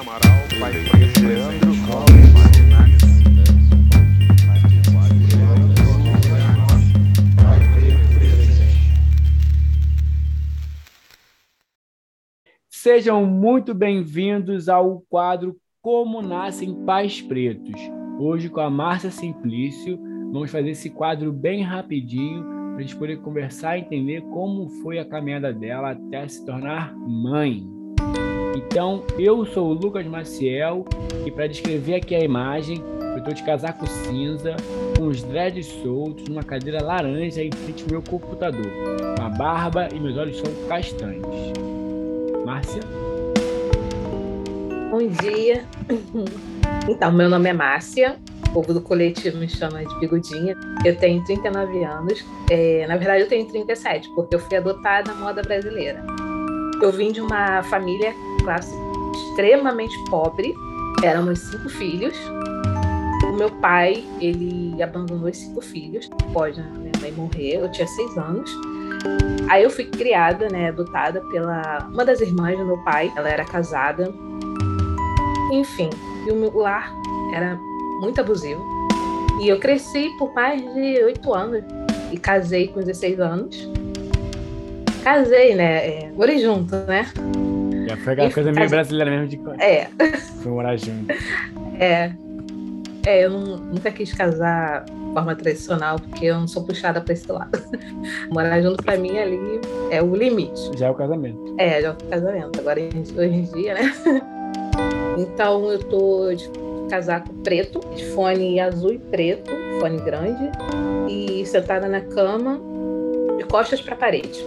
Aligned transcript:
Amaral, 0.00 0.48
pai 0.58 0.72
Leandro 1.22 1.74
Sejam 12.70 13.26
muito 13.26 13.74
bem-vindos 13.74 14.70
ao 14.70 15.00
quadro 15.00 15.54
Como 15.82 16.22
Nascem 16.22 16.74
Pais 16.86 17.20
Pretos. 17.20 17.78
Hoje, 18.18 18.48
com 18.48 18.60
a 18.60 18.70
Márcia 18.70 19.10
Simplício, 19.10 19.98
vamos 20.32 20.50
fazer 20.50 20.70
esse 20.70 20.88
quadro 20.88 21.30
bem 21.30 21.62
rapidinho 21.62 22.42
para 22.42 22.78
a 22.78 22.80
gente 22.80 22.96
poder 22.96 23.20
conversar 23.20 23.76
e 23.76 23.82
entender 23.82 24.22
como 24.22 24.66
foi 24.82 24.98
a 24.98 25.04
caminhada 25.04 25.52
dela 25.52 25.90
até 25.90 26.26
se 26.26 26.42
tornar 26.46 26.96
mãe. 26.96 27.79
Então, 28.66 29.02
eu 29.18 29.46
sou 29.46 29.70
o 29.70 29.72
Lucas 29.72 30.06
Maciel 30.06 30.84
e 31.24 31.30
para 31.30 31.46
descrever 31.46 31.94
aqui 31.94 32.14
a 32.14 32.20
imagem, 32.20 32.84
eu 33.00 33.18
estou 33.18 33.32
de 33.32 33.42
casaco 33.42 33.86
cinza, 33.86 34.54
com 34.96 35.06
os 35.06 35.22
dreads 35.22 35.66
soltos, 35.82 36.28
numa 36.28 36.42
cadeira 36.42 36.84
laranja 36.84 37.42
em 37.42 37.50
frente 37.50 37.84
ao 37.84 37.90
meu 37.90 38.02
computador, 38.02 38.70
com 39.16 39.24
a 39.24 39.30
barba 39.30 39.88
e 39.94 39.98
meus 39.98 40.16
olhos 40.18 40.36
são 40.36 40.68
castanhos. 40.68 41.24
Márcia? 42.44 42.82
Bom 44.90 45.06
dia. 45.22 45.64
Então, 46.88 47.10
meu 47.12 47.30
nome 47.30 47.48
é 47.48 47.52
Márcia, 47.54 48.16
o 48.48 48.52
povo 48.52 48.74
do 48.74 48.80
coletivo 48.82 49.38
me 49.38 49.48
chama 49.48 49.84
de 49.84 50.00
Bigodinha. 50.00 50.54
Eu 50.84 50.96
tenho 50.96 51.24
39 51.24 51.84
anos. 51.84 52.24
É, 52.50 52.86
na 52.86 52.96
verdade, 52.96 53.22
eu 53.22 53.28
tenho 53.28 53.46
37, 53.46 54.10
porque 54.14 54.34
eu 54.34 54.38
fui 54.38 54.56
adotada 54.56 55.12
na 55.12 55.18
moda 55.18 55.40
brasileira. 55.40 56.04
Eu 56.82 56.90
vim 56.90 57.12
de 57.12 57.20
uma 57.20 57.62
família 57.64 58.14
classe 58.42 58.74
extremamente 59.30 59.94
pobre. 60.10 60.54
Éramos 61.02 61.38
cinco 61.38 61.68
filhos. 61.68 62.16
O 63.24 63.32
meu 63.32 63.50
pai, 63.60 64.04
ele 64.20 64.82
abandonou 64.82 65.28
os 65.28 65.36
cinco 65.36 65.60
filhos 65.60 66.10
após 66.28 66.58
a 66.58 66.62
minha 66.62 66.92
mãe 67.00 67.12
morrer. 67.12 67.56
Eu 67.56 67.70
tinha 67.70 67.86
seis 67.86 68.18
anos. 68.18 68.50
Aí 69.48 69.62
eu 69.62 69.70
fui 69.70 69.84
criada, 69.84 70.48
né, 70.48 70.68
adotada 70.68 71.20
pela 71.30 71.88
uma 71.92 72.04
das 72.04 72.20
irmãs 72.20 72.58
do 72.58 72.64
meu 72.64 72.78
pai. 72.78 73.12
Ela 73.16 73.28
era 73.28 73.44
casada. 73.44 74.12
Enfim, 75.52 75.90
e 76.26 76.30
o 76.30 76.36
meu 76.36 76.56
lar 76.56 76.92
era 77.34 77.58
muito 78.00 78.20
abusivo. 78.20 78.62
E 79.40 79.48
eu 79.48 79.58
cresci 79.58 80.10
por 80.18 80.32
mais 80.34 80.60
de 80.74 81.02
oito 81.02 81.32
anos 81.32 81.64
e 82.12 82.18
casei 82.18 82.68
com 82.68 82.80
16 82.80 83.20
anos. 83.20 83.70
Casei, 85.02 85.54
né? 85.54 85.86
É, 85.86 86.12
morei 86.14 86.38
junto, 86.38 86.76
né? 86.76 87.10
Já 87.90 87.96
foi 87.96 88.12
aquela 88.12 88.30
coisa 88.30 88.52
meio 88.52 88.70
brasileira 88.70 89.10
mesmo 89.10 89.26
de 89.26 89.40
É. 89.62 89.88
Foi 90.42 90.52
morar 90.52 90.76
junto. 90.76 91.12
É. 91.80 92.12
É, 93.04 93.24
eu 93.24 93.30
não, 93.30 93.56
nunca 93.56 93.90
quis 93.90 94.12
casar 94.12 94.84
de 94.84 95.12
forma 95.12 95.34
tradicional, 95.34 95.98
porque 95.98 96.26
eu 96.26 96.38
não 96.38 96.46
sou 96.46 96.62
puxada 96.64 97.00
para 97.00 97.14
esse 97.14 97.30
lado. 97.32 97.50
Morar 98.30 98.60
junto 98.60 98.84
para 98.84 98.96
mim 98.96 99.18
ali 99.18 99.60
é 99.90 100.02
o 100.02 100.14
limite. 100.14 100.78
Já 100.78 100.86
é 100.86 100.90
o 100.90 100.94
casamento. 100.94 101.56
É, 101.58 101.80
já 101.80 101.88
é 101.88 101.90
o 101.90 101.96
casamento. 101.96 102.60
Agora, 102.60 102.80
hoje 102.80 103.34
em 103.34 103.42
dia, 103.44 103.74
né? 103.74 103.92
Então, 105.18 105.70
eu 105.70 105.78
tô 105.80 106.32
de 106.32 106.48
casaco 106.88 107.34
preto, 107.42 107.80
de 107.94 108.06
fone 108.10 108.58
azul 108.58 108.92
e 108.92 108.98
preto, 108.98 109.50
fone 109.80 110.00
grande, 110.00 110.50
e 111.08 111.44
sentada 111.44 111.88
na 111.88 112.00
cama, 112.00 112.58
de 113.36 113.44
costas 113.44 113.82
para 113.82 113.94
a 113.94 113.98
parede. 113.98 114.42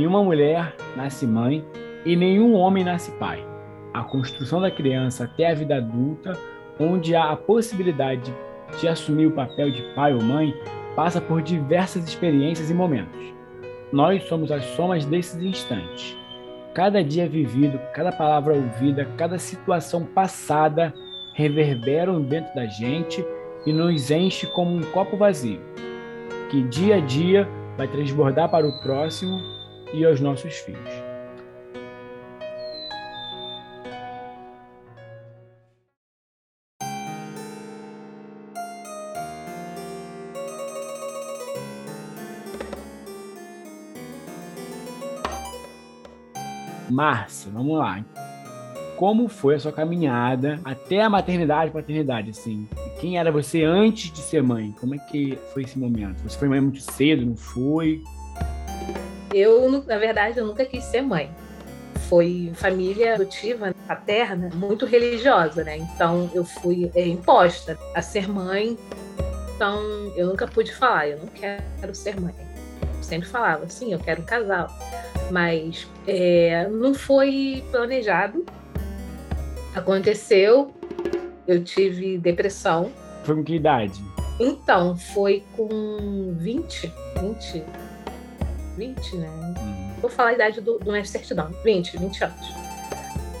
Nenhuma 0.00 0.24
mulher 0.24 0.74
nasce 0.96 1.26
mãe 1.26 1.62
e 2.06 2.16
nenhum 2.16 2.54
homem 2.54 2.82
nasce 2.82 3.10
pai. 3.18 3.46
A 3.92 4.02
construção 4.02 4.58
da 4.58 4.70
criança 4.70 5.24
até 5.24 5.50
a 5.50 5.54
vida 5.54 5.76
adulta, 5.76 6.32
onde 6.78 7.14
há 7.14 7.30
a 7.30 7.36
possibilidade 7.36 8.34
de 8.80 8.88
assumir 8.88 9.26
o 9.26 9.32
papel 9.32 9.70
de 9.70 9.82
pai 9.94 10.14
ou 10.14 10.22
mãe, 10.22 10.54
passa 10.96 11.20
por 11.20 11.42
diversas 11.42 12.08
experiências 12.08 12.70
e 12.70 12.74
momentos. 12.74 13.20
Nós 13.92 14.22
somos 14.24 14.50
as 14.50 14.64
somas 14.74 15.04
desses 15.04 15.38
instantes. 15.42 16.16
Cada 16.72 17.04
dia 17.04 17.28
vivido, 17.28 17.78
cada 17.92 18.10
palavra 18.10 18.54
ouvida, 18.54 19.06
cada 19.18 19.38
situação 19.38 20.06
passada 20.06 20.94
reverberam 21.34 22.22
dentro 22.22 22.54
da 22.54 22.64
gente 22.64 23.22
e 23.66 23.70
nos 23.70 24.10
enche 24.10 24.46
como 24.46 24.74
um 24.74 24.80
copo 24.92 25.18
vazio, 25.18 25.60
que 26.48 26.62
dia 26.62 26.96
a 26.96 27.00
dia 27.00 27.46
vai 27.76 27.86
transbordar 27.86 28.50
para 28.50 28.66
o 28.66 28.80
próximo 28.80 29.59
e 29.92 30.04
aos 30.04 30.20
nossos 30.20 30.56
filhos. 30.58 31.10
Márcia, 46.90 47.50
vamos 47.52 47.78
lá. 47.78 48.04
Como 48.96 49.28
foi 49.28 49.54
a 49.54 49.58
sua 49.58 49.72
caminhada 49.72 50.60
até 50.64 51.00
a 51.00 51.08
maternidade 51.08 51.70
paternidade, 51.70 52.30
assim? 52.30 52.68
Quem 53.00 53.16
era 53.16 53.32
você 53.32 53.64
antes 53.64 54.12
de 54.12 54.18
ser 54.18 54.42
mãe? 54.42 54.74
Como 54.78 54.94
é 54.94 54.98
que 54.98 55.38
foi 55.54 55.62
esse 55.62 55.78
momento? 55.78 56.22
Você 56.22 56.38
foi 56.38 56.48
mãe 56.48 56.60
muito 56.60 56.80
cedo, 56.80 57.24
não 57.24 57.36
foi? 57.36 58.02
Eu, 59.32 59.84
na 59.86 59.98
verdade, 59.98 60.38
eu 60.38 60.46
nunca 60.46 60.64
quis 60.64 60.84
ser 60.84 61.02
mãe. 61.02 61.30
Foi 62.08 62.50
família 62.54 63.14
adotiva 63.14 63.72
paterna 63.86 64.50
muito 64.54 64.84
religiosa, 64.86 65.62
né? 65.62 65.76
Então 65.76 66.30
eu 66.34 66.44
fui 66.44 66.90
é, 66.94 67.06
imposta 67.06 67.78
a 67.94 68.02
ser 68.02 68.28
mãe. 68.28 68.76
Então 69.54 69.80
eu 70.16 70.26
nunca 70.26 70.46
pude 70.46 70.72
falar, 70.74 71.08
eu 71.08 71.18
não 71.18 71.26
quero 71.26 71.94
ser 71.94 72.20
mãe. 72.20 72.34
Eu 72.96 73.02
sempre 73.02 73.28
falava, 73.28 73.68
sim, 73.68 73.92
eu 73.92 73.98
quero 73.98 74.22
um 74.22 74.24
casal. 74.24 74.68
Mas 75.30 75.86
é, 76.06 76.68
não 76.68 76.94
foi 76.94 77.64
planejado. 77.70 78.44
Aconteceu, 79.74 80.74
eu 81.46 81.62
tive 81.62 82.18
depressão. 82.18 82.90
Foi 83.22 83.36
com 83.36 83.44
que 83.44 83.54
idade? 83.54 84.00
Então, 84.40 84.96
foi 84.96 85.44
com 85.56 86.34
20, 86.38 86.92
20, 87.20 87.64
20, 88.80 89.16
né? 89.16 89.28
Uhum. 89.28 89.92
Vou 90.00 90.10
falar 90.10 90.30
a 90.30 90.32
idade 90.32 90.60
do, 90.62 90.78
do 90.78 90.90
mestre 90.90 91.18
certidão, 91.18 91.50
20, 91.62 91.98
20 91.98 92.24
anos. 92.24 92.46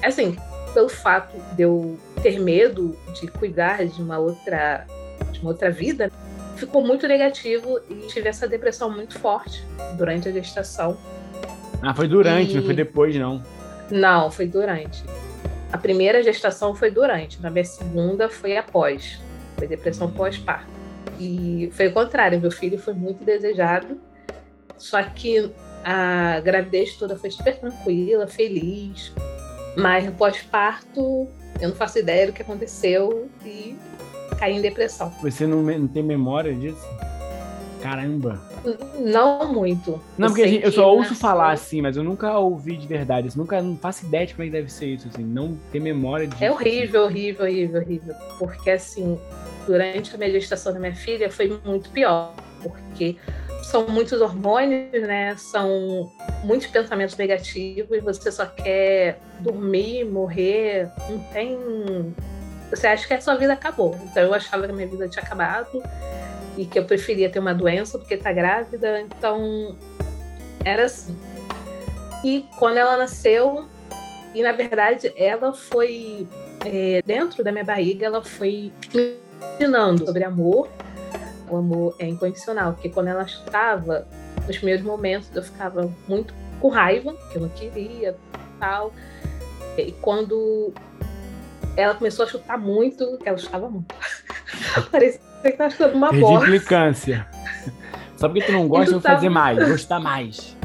Assim, 0.04 0.36
pelo 0.74 0.88
fato 0.88 1.34
de 1.56 1.62
eu 1.62 1.98
ter 2.22 2.38
medo 2.38 2.94
de 3.18 3.26
cuidar 3.28 3.86
de 3.86 4.02
uma 4.02 4.18
outra, 4.18 4.84
de 5.32 5.40
uma 5.40 5.50
outra 5.50 5.70
vida, 5.70 6.12
ficou 6.56 6.84
muito 6.86 7.08
negativo 7.08 7.80
e 7.88 7.94
tive 8.08 8.28
essa 8.28 8.46
depressão 8.46 8.90
muito 8.90 9.18
forte 9.18 9.64
durante 9.96 10.28
a 10.28 10.32
gestação. 10.32 10.96
Ah, 11.80 11.94
foi 11.94 12.06
durante, 12.06 12.52
E- 12.52 12.56
não 12.56 12.64
foi 12.64 12.74
depois, 12.74 13.16
não. 13.16 13.42
Não, 13.90 14.30
foi 14.30 14.46
durante. 14.46 15.02
A 15.72 15.78
primeira 15.78 16.22
gestação 16.22 16.74
foi 16.74 16.90
durante, 16.90 17.40
na 17.40 17.48
minha 17.48 17.64
segunda 17.64 18.28
foi 18.28 18.56
após. 18.58 19.18
Foi 19.56 19.66
depressão 19.66 20.10
pós-parto. 20.10 20.68
E 21.18 21.70
foi 21.72 21.88
o 21.88 21.92
contrário, 21.92 22.38
meu 22.40 22.50
filho 22.50 22.78
foi 22.78 22.92
muito 22.94 23.24
desejado, 23.24 23.98
só 24.80 25.02
que 25.02 25.50
a 25.84 26.40
gravidez 26.40 26.96
toda 26.96 27.16
foi 27.16 27.30
super 27.30 27.56
tranquila, 27.58 28.26
feliz. 28.26 29.12
Mas 29.76 30.04
no 30.04 30.12
pós-parto, 30.12 31.28
eu 31.60 31.68
não 31.68 31.76
faço 31.76 31.98
ideia 31.98 32.26
do 32.26 32.32
que 32.32 32.42
aconteceu 32.42 33.28
e 33.44 33.76
caí 34.38 34.56
em 34.56 34.60
depressão. 34.60 35.12
Você 35.22 35.46
não, 35.46 35.62
não 35.62 35.86
tem 35.86 36.02
memória 36.02 36.52
disso? 36.54 36.84
Caramba. 37.80 38.40
Não 38.98 39.50
muito. 39.52 39.98
Não, 40.18 40.28
porque 40.28 40.42
a 40.42 40.44
sei 40.44 40.54
gente- 40.54 40.64
eu 40.66 40.72
só 40.72 40.92
ouço 40.94 41.14
falar 41.14 41.52
assim, 41.52 41.80
mas 41.80 41.96
eu 41.96 42.04
nunca 42.04 42.36
ouvi 42.38 42.76
de 42.76 42.86
verdade. 42.86 43.28
Eu 43.28 43.32
nunca 43.36 43.62
não 43.62 43.74
faço 43.76 44.04
ideia 44.04 44.26
de 44.26 44.34
como 44.34 44.42
é 44.42 44.46
que 44.46 44.52
deve 44.52 44.70
ser 44.70 44.86
isso, 44.86 45.08
assim. 45.08 45.22
Não 45.24 45.56
ter 45.72 45.80
memória 45.80 46.26
disso. 46.26 46.44
É 46.44 46.50
horrível, 46.50 47.04
horrível, 47.04 47.46
horrível, 47.46 47.80
horrível. 47.80 48.14
Porque, 48.38 48.70
assim, 48.70 49.18
durante 49.66 50.14
a 50.14 50.18
minha 50.18 50.30
gestação 50.30 50.74
da 50.74 50.78
minha 50.80 50.94
filha 50.94 51.30
foi 51.30 51.58
muito 51.64 51.88
pior. 51.90 52.34
Porque 52.62 53.16
são 53.62 53.86
muitos 53.88 54.20
hormônios, 54.20 55.02
né? 55.02 55.36
São 55.36 56.10
muitos 56.44 56.66
pensamentos 56.68 57.16
negativos. 57.16 58.02
Você 58.02 58.32
só 58.32 58.46
quer 58.46 59.20
dormir, 59.40 60.04
morrer. 60.04 60.90
Não 61.08 61.18
tem. 61.32 62.14
Você 62.70 62.86
acha 62.86 63.06
que 63.06 63.14
a 63.14 63.20
sua 63.20 63.36
vida 63.36 63.52
acabou. 63.52 63.98
Então 64.04 64.22
eu 64.22 64.34
achava 64.34 64.64
que 64.64 64.72
a 64.72 64.74
minha 64.74 64.88
vida 64.88 65.08
tinha 65.08 65.22
acabado 65.22 65.82
e 66.56 66.64
que 66.64 66.78
eu 66.78 66.84
preferia 66.84 67.30
ter 67.30 67.38
uma 67.38 67.54
doença 67.54 67.98
do 67.98 68.04
que 68.04 68.14
estar 68.14 68.32
grávida. 68.32 69.00
Então 69.00 69.76
era 70.64 70.84
assim. 70.84 71.16
E 72.24 72.46
quando 72.58 72.76
ela 72.76 72.96
nasceu, 72.96 73.66
e 74.34 74.42
na 74.42 74.52
verdade 74.52 75.12
ela 75.16 75.52
foi 75.52 76.26
é, 76.64 77.02
dentro 77.04 77.42
da 77.42 77.50
minha 77.50 77.64
barriga, 77.64 78.06
ela 78.06 78.22
foi 78.22 78.70
ensinando 79.56 80.04
sobre 80.04 80.24
amor, 80.24 80.68
O 81.50 81.56
amor 81.56 81.96
é 81.98 82.06
incondicional, 82.06 82.74
porque 82.74 82.88
quando 82.88 83.08
ela 83.08 83.26
chutava, 83.26 84.06
nos 84.46 84.56
primeiros 84.56 84.84
momentos 84.84 85.28
eu 85.34 85.42
ficava 85.42 85.92
muito 86.06 86.32
com 86.60 86.68
raiva, 86.68 87.14
que 87.30 87.36
eu 87.36 87.42
não 87.42 87.48
queria, 87.48 88.16
tal. 88.58 88.92
E 89.76 89.92
quando 89.92 90.72
ela 91.76 91.94
começou 91.94 92.24
a 92.24 92.28
chutar 92.28 92.58
muito, 92.58 93.18
ela 93.24 93.38
chutava 93.38 93.68
muito. 93.68 93.94
Parecia 94.90 95.20
que 95.42 95.48
estava 95.48 95.70
chutando 95.70 95.96
uma 95.96 96.12
bola. 96.12 96.46
Implicância. 96.46 97.26
Só 98.16 98.28
porque 98.28 98.44
tu 98.44 98.52
não 98.52 98.68
gosta, 98.68 98.90
eu 98.90 99.00
vou 99.00 99.10
fazer 99.10 99.30
mais, 99.30 99.58
gostar 99.66 99.98
mais. 99.98 100.56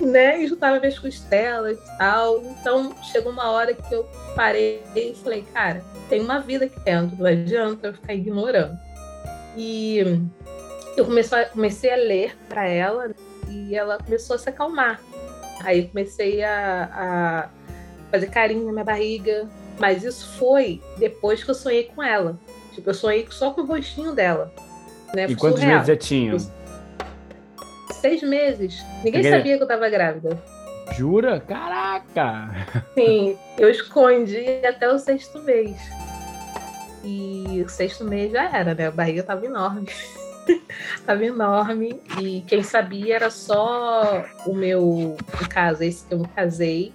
Né? 0.00 0.42
E 0.42 0.48
chutava 0.48 0.80
minhas 0.80 0.98
costelas 0.98 1.78
e 1.78 1.98
tal. 1.98 2.42
Então 2.42 2.92
chegou 3.04 3.30
uma 3.30 3.50
hora 3.50 3.72
que 3.72 3.94
eu 3.94 4.04
parei 4.34 4.82
e 4.96 5.14
falei, 5.14 5.44
cara, 5.54 5.84
tem 6.08 6.20
uma 6.20 6.40
vida 6.40 6.64
aqui 6.64 6.80
dentro, 6.80 7.16
não 7.16 7.26
adianta 7.26 7.88
eu 7.88 7.94
ficar 7.94 8.14
ignorando. 8.14 8.76
E 9.56 9.98
eu 10.96 11.04
comecei 11.04 11.38
a, 11.38 11.44
comecei 11.46 11.92
a 11.92 11.96
ler 11.96 12.36
para 12.48 12.66
ela 12.66 13.10
e 13.48 13.74
ela 13.74 13.98
começou 13.98 14.36
a 14.36 14.38
se 14.38 14.48
acalmar. 14.48 15.00
Aí 15.62 15.86
comecei 15.88 16.42
a, 16.42 16.90
a 16.92 17.48
fazer 18.10 18.26
carinho 18.28 18.66
na 18.66 18.72
minha 18.72 18.84
barriga, 18.84 19.48
mas 19.78 20.02
isso 20.02 20.36
foi 20.38 20.80
depois 20.98 21.42
que 21.42 21.50
eu 21.50 21.54
sonhei 21.54 21.84
com 21.84 22.02
ela. 22.02 22.38
Tipo, 22.72 22.90
eu 22.90 22.94
sonhei 22.94 23.26
só 23.30 23.50
com 23.50 23.62
o 23.62 23.66
rostinho 23.66 24.14
dela. 24.14 24.52
Né? 25.14 25.26
E 25.28 25.36
quantos 25.36 25.60
surreal. 25.60 25.80
meses 25.80 25.88
já 25.88 25.96
tinham? 25.96 26.36
Seis 27.92 28.22
meses. 28.22 28.82
Ninguém 29.04 29.22
sabia 29.22 29.56
que 29.56 29.62
eu 29.62 29.68
tava 29.68 29.88
grávida. 29.88 30.42
Jura? 30.92 31.40
Caraca! 31.40 32.50
Sim, 32.94 33.38
eu 33.58 33.70
escondi 33.70 34.60
até 34.66 34.92
o 34.92 34.98
sexto 34.98 35.40
mês. 35.42 35.76
E 37.04 37.62
o 37.64 37.68
sexto 37.68 38.04
mês 38.04 38.32
já 38.32 38.56
era, 38.56 38.74
né? 38.74 38.86
A 38.86 38.90
barriga 38.90 39.22
tava 39.22 39.44
enorme. 39.44 39.88
tava 41.04 41.24
enorme. 41.24 42.00
E 42.20 42.42
quem 42.46 42.62
sabia 42.62 43.16
era 43.16 43.30
só 43.30 44.24
o 44.46 44.54
meu, 44.54 45.16
no 45.40 45.48
caso, 45.48 45.82
esse 45.82 46.06
que 46.06 46.14
eu 46.14 46.18
me 46.18 46.28
casei. 46.28 46.92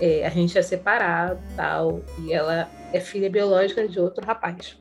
É, 0.00 0.26
a 0.26 0.30
gente 0.30 0.56
é 0.56 0.62
separado 0.62 1.40
tal. 1.56 2.02
E 2.20 2.32
ela 2.32 2.68
é 2.92 3.00
filha 3.00 3.28
biológica 3.28 3.86
de 3.86 3.98
outro 3.98 4.24
rapaz. 4.24 4.76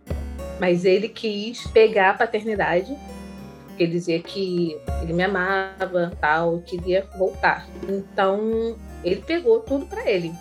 Mas 0.60 0.86
ele 0.86 1.10
quis 1.10 1.66
pegar 1.68 2.12
a 2.12 2.14
paternidade. 2.14 2.96
Ele 3.80 3.92
dizia 3.92 4.22
que 4.22 4.80
ele 5.02 5.14
me 5.14 5.24
amava, 5.24 6.12
tal, 6.20 6.60
queria 6.60 7.04
voltar. 7.18 7.68
Então, 7.90 8.78
ele 9.04 9.22
pegou 9.22 9.62
tudo 9.62 9.88
para 9.88 10.08
ele. 10.08 10.32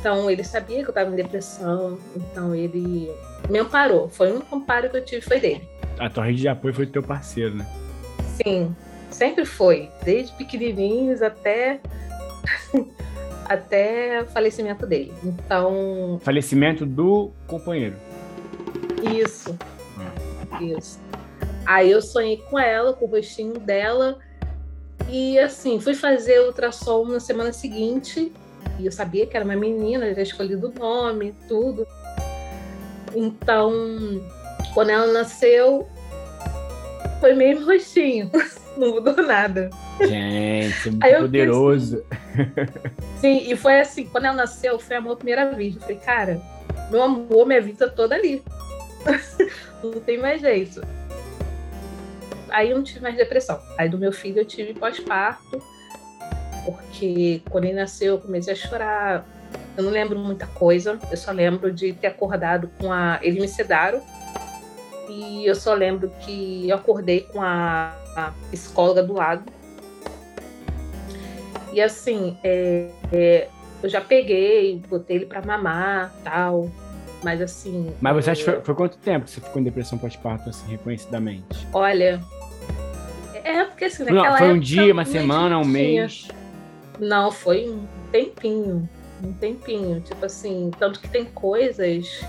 Então, 0.00 0.30
ele 0.30 0.42
sabia 0.42 0.78
que 0.78 0.86
eu 0.86 0.88
estava 0.88 1.10
em 1.10 1.16
depressão, 1.16 1.98
então 2.16 2.54
ele 2.54 3.08
me 3.48 3.58
amparou. 3.58 4.08
Foi 4.08 4.32
um 4.32 4.42
amparo 4.52 4.90
que 4.90 4.96
eu 4.96 5.04
tive, 5.04 5.22
foi 5.22 5.40
dele. 5.40 5.68
A 5.98 6.08
tua 6.08 6.24
rede 6.24 6.40
de 6.40 6.48
apoio 6.48 6.74
foi 6.74 6.86
teu 6.86 7.02
parceiro, 7.02 7.54
né? 7.54 7.66
Sim, 8.42 8.74
sempre 9.10 9.44
foi, 9.44 9.90
desde 10.04 10.32
pequenininhos 10.34 11.22
até 11.22 11.80
até 13.44 14.22
o 14.22 14.26
falecimento 14.26 14.86
dele. 14.86 15.12
Então, 15.22 16.18
Falecimento 16.22 16.86
do 16.86 17.30
companheiro. 17.46 17.96
Isso. 19.02 19.56
Isso. 20.60 21.00
Aí 21.66 21.90
eu 21.90 22.02
sonhei 22.02 22.38
com 22.38 22.58
ela, 22.58 22.92
com 22.92 23.04
o 23.04 23.08
rostinho 23.08 23.58
dela. 23.58 24.18
E 25.08 25.38
assim, 25.38 25.80
fui 25.80 25.94
fazer 25.94 26.40
ultrassom 26.40 27.04
na 27.06 27.20
semana 27.20 27.52
seguinte. 27.52 28.32
E 28.78 28.86
eu 28.86 28.92
sabia 28.92 29.26
que 29.26 29.36
era 29.36 29.44
uma 29.44 29.56
menina, 29.56 30.14
já 30.14 30.22
escolhido 30.22 30.68
o 30.68 30.78
nome, 30.78 31.34
tudo. 31.46 31.86
Então, 33.14 33.72
quando 34.74 34.90
ela 34.90 35.06
nasceu, 35.12 35.88
foi 37.20 37.34
mesmo 37.34 37.66
rostinho. 37.66 38.30
Não 38.76 38.92
mudou 38.92 39.14
nada. 39.22 39.70
Gente, 40.00 40.90
muito 40.90 41.04
Aí 41.04 41.14
poderoso. 41.14 42.04
Sim, 43.20 43.50
e 43.50 43.56
foi 43.56 43.80
assim, 43.80 44.06
quando 44.06 44.24
ela 44.24 44.36
nasceu, 44.36 44.78
foi 44.78 44.96
amor 44.96 45.12
à 45.12 45.16
primeira 45.16 45.52
vista. 45.52 45.78
Eu 45.78 45.82
falei, 45.82 45.96
cara, 45.98 46.42
meu 46.90 47.02
amor, 47.02 47.46
minha 47.46 47.60
vida 47.60 47.88
toda 47.88 48.14
ali. 48.14 48.42
não 49.82 49.92
tem 50.00 50.18
mais 50.18 50.40
jeito. 50.40 50.80
Aí 52.48 52.70
eu 52.70 52.76
não 52.76 52.84
tive 52.84 53.00
mais 53.00 53.16
depressão. 53.16 53.60
Aí 53.78 53.88
do 53.88 53.98
meu 53.98 54.12
filho 54.12 54.40
eu 54.40 54.44
tive 54.44 54.74
pós-parto, 54.74 55.62
porque 56.64 57.42
quando 57.50 57.64
ele 57.64 57.74
nasceu 57.74 58.14
eu 58.14 58.20
comecei 58.20 58.52
a 58.52 58.56
chorar. 58.56 59.26
Eu 59.76 59.84
não 59.84 59.90
lembro 59.90 60.18
muita 60.18 60.46
coisa, 60.46 60.98
eu 61.10 61.16
só 61.16 61.32
lembro 61.32 61.72
de 61.72 61.92
ter 61.92 62.08
acordado 62.08 62.70
com 62.78 62.92
a. 62.92 63.18
Eles 63.22 63.40
me 63.40 63.48
sedaram, 63.48 64.02
e 65.08 65.46
eu 65.46 65.54
só 65.54 65.74
lembro 65.74 66.10
que 66.20 66.68
eu 66.68 66.76
acordei 66.76 67.22
com 67.22 67.40
a, 67.42 67.94
a 68.16 68.32
psicóloga 68.50 69.02
do 69.02 69.12
lado. 69.14 69.44
E 71.72 71.80
assim, 71.80 72.36
é, 72.44 72.88
é, 73.12 73.48
eu 73.82 73.88
já 73.88 74.00
peguei, 74.00 74.82
botei 74.88 75.16
ele 75.16 75.26
pra 75.26 75.42
mamar 75.42 76.12
tal. 76.22 76.70
Mas 77.22 77.40
assim. 77.40 77.94
Mas 78.00 78.14
você 78.14 78.30
acha 78.30 78.44
que 78.44 78.50
é, 78.50 78.52
foi, 78.54 78.62
foi 78.62 78.74
quanto 78.74 78.98
tempo 78.98 79.24
que 79.24 79.30
você 79.30 79.40
ficou 79.40 79.60
em 79.60 79.64
depressão 79.64 79.96
pós-parto, 79.98 80.50
assim, 80.50 80.70
reconhecidamente? 80.70 81.66
Olha. 81.72 82.20
É 83.44 83.64
porque 83.64 83.86
assim, 83.86 84.04
Não, 84.04 84.14
naquela 84.14 84.38
foi 84.38 84.46
um 84.48 84.50
época 84.50 84.64
dia, 84.64 84.92
uma 84.92 85.04
não 85.04 85.10
semana, 85.10 85.58
um 85.58 85.64
mês. 85.64 86.28
Não, 86.98 87.30
foi 87.30 87.68
um 87.68 87.86
tempinho. 88.10 88.88
Um 89.22 89.32
tempinho. 89.32 90.00
Tipo 90.00 90.24
assim, 90.24 90.70
tanto 90.78 91.00
que 91.00 91.08
tem 91.08 91.24
coisas 91.24 92.24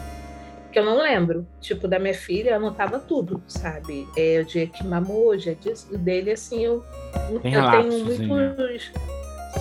que 0.74 0.80
eu 0.80 0.84
não 0.84 0.98
lembro. 0.98 1.48
Tipo, 1.62 1.88
da 1.88 2.00
minha 2.00 2.14
filha, 2.14 2.52
eu 2.52 2.56
anotava 2.56 3.00
tudo, 3.00 3.42
sabe? 3.48 4.08
É 4.18 4.40
o 4.40 4.46
dia 4.46 4.68
que 4.68 4.86
mamou, 4.86 5.38
dia 5.38 5.56
disso, 5.56 5.96
dele, 5.98 6.32
assim, 6.32 6.66
eu, 6.66 6.84
Tem 7.14 7.36
eu 7.36 7.40
tenho 7.40 7.54
relapsos, 7.62 8.20
né? 8.20 8.26
muitos. 8.26 8.92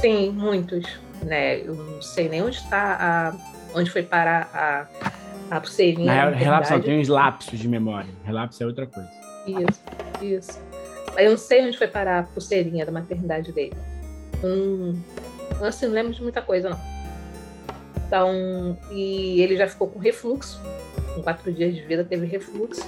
Sim, 0.00 0.31
muitos. 0.31 0.99
Né? 1.23 1.61
Eu 1.61 1.75
não 1.75 2.02
sei 2.02 2.29
nem 2.29 2.43
onde 2.43 2.56
está 2.56 2.96
a. 2.99 3.79
onde 3.79 3.90
foi 3.90 4.02
parar 4.02 4.50
a, 4.52 5.56
a 5.56 5.61
pulseirinha. 5.61 6.06
Na 6.06 6.14
real, 6.14 6.31
na 6.31 6.37
relapso 6.37 6.73
não, 6.73 6.81
tem 6.81 7.00
uns 7.00 7.08
lapsos 7.08 7.58
de 7.58 7.69
memória. 7.69 8.11
Relapso 8.25 8.62
é 8.62 8.67
outra 8.67 8.87
coisa. 8.87 9.11
Isso, 9.46 9.82
isso. 10.20 10.61
Eu 11.17 11.31
não 11.31 11.37
sei 11.37 11.67
onde 11.67 11.76
foi 11.76 11.87
parar 11.87 12.20
a 12.20 12.23
pulseirinha 12.23 12.87
da 12.87 12.90
maternidade 12.90 13.52
dele. 13.52 13.76
Hum, 14.43 14.99
assim, 15.61 15.87
não 15.87 15.93
lembro 15.93 16.12
de 16.12 16.23
muita 16.23 16.40
coisa, 16.40 16.70
não. 16.70 17.02
Então, 18.06 18.77
e 18.91 19.41
ele 19.41 19.56
já 19.56 19.67
ficou 19.69 19.89
com 19.89 19.99
refluxo. 19.99 20.61
Com 21.15 21.23
quatro 21.23 21.53
dias 21.53 21.75
de 21.75 21.83
vida 21.83 22.05
teve 22.05 22.27
refluxo. 22.27 22.87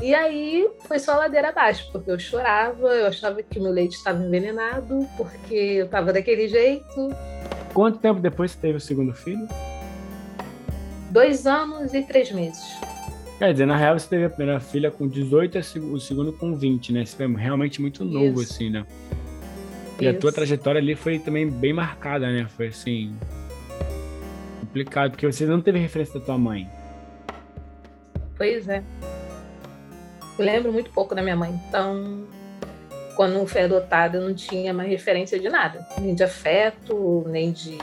E 0.00 0.14
aí 0.14 0.68
foi 0.86 0.98
só 0.98 1.16
ladeira 1.16 1.48
abaixo, 1.48 1.90
porque 1.90 2.10
eu 2.10 2.18
chorava, 2.18 2.86
eu 2.88 3.06
achava 3.08 3.42
que 3.42 3.58
meu 3.58 3.72
leite 3.72 3.96
estava 3.96 4.22
envenenado, 4.22 5.08
porque 5.16 5.54
eu 5.54 5.86
estava 5.86 6.12
daquele 6.12 6.48
jeito. 6.48 7.08
Quanto 7.74 7.98
tempo 7.98 8.20
depois 8.20 8.52
você 8.52 8.58
teve 8.58 8.78
o 8.78 8.80
segundo 8.80 9.12
filho? 9.12 9.48
Dois 11.10 11.46
anos 11.46 11.94
e 11.94 12.02
três 12.02 12.30
meses. 12.30 12.62
Quer 13.38 13.52
dizer, 13.52 13.66
na 13.66 13.76
real 13.76 13.98
você 13.98 14.08
teve 14.08 14.24
a 14.24 14.30
primeira 14.30 14.60
filha 14.60 14.90
com 14.90 15.06
18 15.06 15.58
e 15.58 15.78
o 15.78 16.00
segundo 16.00 16.32
com 16.32 16.54
20, 16.54 16.92
né? 16.92 17.04
Você 17.04 17.16
foi 17.16 17.34
realmente 17.34 17.80
muito 17.80 18.04
novo, 18.04 18.42
Isso. 18.42 18.52
assim, 18.52 18.70
né? 18.70 18.84
E 20.00 20.06
a 20.06 20.14
tua 20.14 20.28
Isso. 20.28 20.36
trajetória 20.36 20.80
ali 20.80 20.94
foi 20.94 21.18
também 21.18 21.48
bem 21.48 21.72
marcada, 21.72 22.30
né? 22.30 22.46
Foi 22.56 22.68
assim. 22.68 23.14
Complicado, 24.68 25.12
porque 25.12 25.26
você 25.26 25.46
não 25.46 25.60
teve 25.60 25.78
referência 25.78 26.20
da 26.20 26.24
tua 26.24 26.38
mãe. 26.38 26.68
Pois 28.36 28.68
é. 28.68 28.82
Eu 30.38 30.44
lembro 30.44 30.72
muito 30.72 30.90
pouco 30.90 31.14
da 31.14 31.22
minha 31.22 31.34
mãe. 31.34 31.58
Então, 31.68 32.24
quando 33.16 33.44
foi 33.46 33.62
adotada, 33.62 34.18
eu 34.18 34.28
não 34.28 34.34
tinha 34.34 34.72
mais 34.72 34.88
referência 34.88 35.40
de 35.40 35.48
nada. 35.48 35.84
Nem 36.00 36.14
de 36.14 36.22
afeto, 36.22 37.24
nem 37.26 37.50
de. 37.50 37.76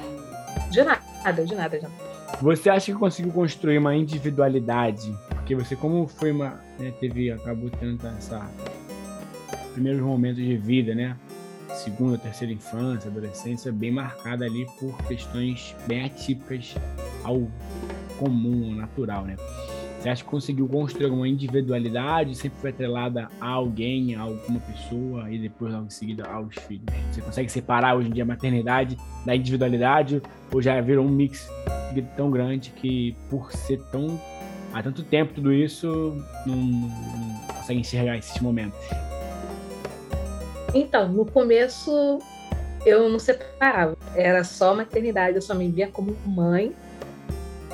De 0.72 0.84
nada, 0.84 1.44
de 1.44 1.56
nada, 1.56 1.78
de 1.78 1.84
nada. 1.84 2.06
Você 2.42 2.70
acha 2.70 2.92
que 2.92 2.98
conseguiu 2.98 3.34
construir 3.34 3.78
uma 3.78 3.96
individualidade? 3.96 5.14
Porque 5.30 5.56
você, 5.56 5.76
como 5.76 6.08
foi 6.08 6.32
uma. 6.32 6.62
né, 6.80 6.94
teve, 7.00 7.32
acabou 7.32 7.70
tendo 7.70 8.08
essa. 8.08 8.50
primeiros 9.74 10.02
momentos 10.02 10.42
de 10.42 10.56
vida, 10.56 10.96
né? 10.96 11.18
Segunda, 11.74 12.18
terceira 12.18 12.54
infância, 12.54 13.10
adolescência, 13.10 13.72
bem 13.72 13.92
marcada 13.92 14.46
ali 14.46 14.66
por 14.80 14.96
questões 15.08 15.76
bem 15.88 16.06
atípicas 16.06 16.76
ao 17.24 17.48
comum, 18.18 18.70
ao 18.70 18.76
natural, 18.76 19.26
né? 19.26 19.36
Você 20.00 20.10
acha 20.10 20.24
que 20.24 20.30
conseguiu 20.30 20.68
construir 20.68 21.06
alguma 21.06 21.28
individualidade? 21.28 22.36
Sempre 22.36 22.60
foi 22.60 22.70
atrelada 22.70 23.28
a 23.42 23.48
alguém, 23.48 24.14
a 24.14 24.22
alguma 24.22 24.60
pessoa 24.60 25.32
e 25.32 25.40
depois 25.40 25.74
logo 25.74 25.88
em 25.88 25.90
seguida 25.90 26.28
aos 26.28 26.54
filhos? 26.56 26.86
Você 27.12 27.22
consegue 27.22 27.52
separar 27.52 27.98
hoje 27.98 28.10
em 28.10 28.12
dia 28.12 28.22
a 28.22 28.26
maternidade 28.26 28.96
da 29.26 29.36
individualidade 29.36 30.22
ou 30.54 30.62
já 30.62 30.80
virou 30.80 31.04
um 31.04 31.10
mix 31.10 31.50
tão 32.16 32.30
grande 32.30 32.70
que 32.72 33.16
por 33.32 33.52
ser 33.52 33.82
tão 33.92 34.22
há 34.72 34.84
tanto 34.84 35.02
tempo 35.02 35.34
tudo 35.34 35.52
isso 35.52 36.22
não, 36.46 36.56
não 36.56 37.48
consegue 37.56 37.80
enxergar 37.80 38.18
esses 38.18 38.40
momentos? 38.40 38.78
Então, 40.76 41.08
no 41.08 41.26
começo, 41.26 42.20
eu 42.86 43.08
não 43.08 43.18
separava. 43.18 43.98
Era 44.14 44.44
só 44.44 44.76
maternidade, 44.76 45.38
eu 45.38 45.42
só 45.42 45.56
me 45.56 45.72
via 45.72 45.88
como 45.88 46.14
mãe. 46.26 46.76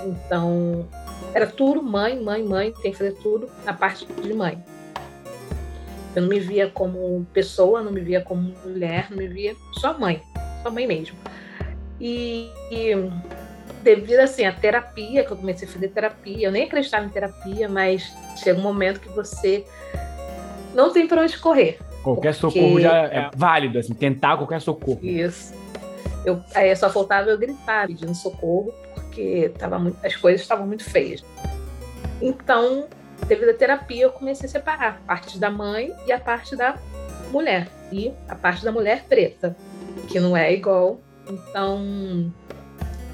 Então, 0.05 0.87
era 1.33 1.47
tudo 1.47 1.81
mãe, 1.81 2.21
mãe, 2.21 2.43
mãe, 2.43 2.71
tem 2.83 2.91
que 2.91 2.97
fazer 2.99 3.13
tudo 3.15 3.49
na 3.65 3.73
parte 3.73 4.05
de 4.05 4.33
mãe. 4.35 4.63
Eu 6.15 6.21
não 6.21 6.29
me 6.29 6.39
via 6.39 6.69
como 6.69 7.25
pessoa, 7.33 7.81
não 7.81 7.91
me 7.91 8.01
via 8.01 8.21
como 8.21 8.53
mulher, 8.63 9.07
não 9.09 9.17
me 9.17 9.27
via 9.27 9.55
só 9.79 9.97
mãe, 9.97 10.21
só 10.61 10.69
mãe 10.69 10.85
mesmo. 10.85 11.17
E, 11.99 12.51
e 12.69 12.91
devido 13.81 14.19
assim 14.19 14.45
à 14.45 14.51
terapia, 14.51 15.23
que 15.23 15.31
eu 15.31 15.37
comecei 15.37 15.67
a 15.67 15.71
fazer 15.71 15.87
terapia, 15.87 16.47
eu 16.47 16.51
nem 16.51 16.65
acreditava 16.65 17.03
em 17.03 17.09
terapia, 17.09 17.67
mas 17.67 18.13
chega 18.37 18.59
um 18.59 18.63
momento 18.63 18.99
que 18.99 19.09
você 19.09 19.65
não 20.75 20.93
tem 20.93 21.07
para 21.07 21.23
onde 21.23 21.37
correr. 21.39 21.79
Qualquer 22.03 22.35
porque... 22.35 22.59
socorro 22.59 22.79
já 22.79 22.97
é 23.05 23.29
válido, 23.35 23.77
assim, 23.77 23.93
tentar 23.93 24.37
qualquer 24.37 24.61
socorro. 24.61 24.99
Isso. 25.01 25.53
Eu, 26.25 26.41
aí 26.53 26.75
só 26.75 26.89
faltava 26.89 27.29
eu 27.29 27.37
gritar 27.37 27.87
pedindo 27.87 28.13
socorro, 28.13 28.73
porque 28.93 29.51
tava 29.57 29.79
muito, 29.79 29.97
as 30.05 30.15
coisas 30.15 30.41
estavam 30.41 30.67
muito 30.67 30.83
feias. 30.83 31.23
Então, 32.21 32.87
devido 33.27 33.49
à 33.49 33.53
terapia, 33.53 34.03
eu 34.03 34.11
comecei 34.11 34.47
a 34.47 34.51
separar 34.51 35.01
a 35.03 35.07
parte 35.07 35.39
da 35.39 35.49
mãe 35.49 35.91
e 36.05 36.11
a 36.11 36.19
parte 36.19 36.55
da 36.55 36.77
mulher. 37.31 37.67
E 37.91 38.11
a 38.27 38.35
parte 38.35 38.63
da 38.63 38.71
mulher 38.71 39.05
preta, 39.07 39.55
que 40.07 40.19
não 40.19 40.37
é 40.37 40.53
igual. 40.53 40.99
Então, 41.27 42.31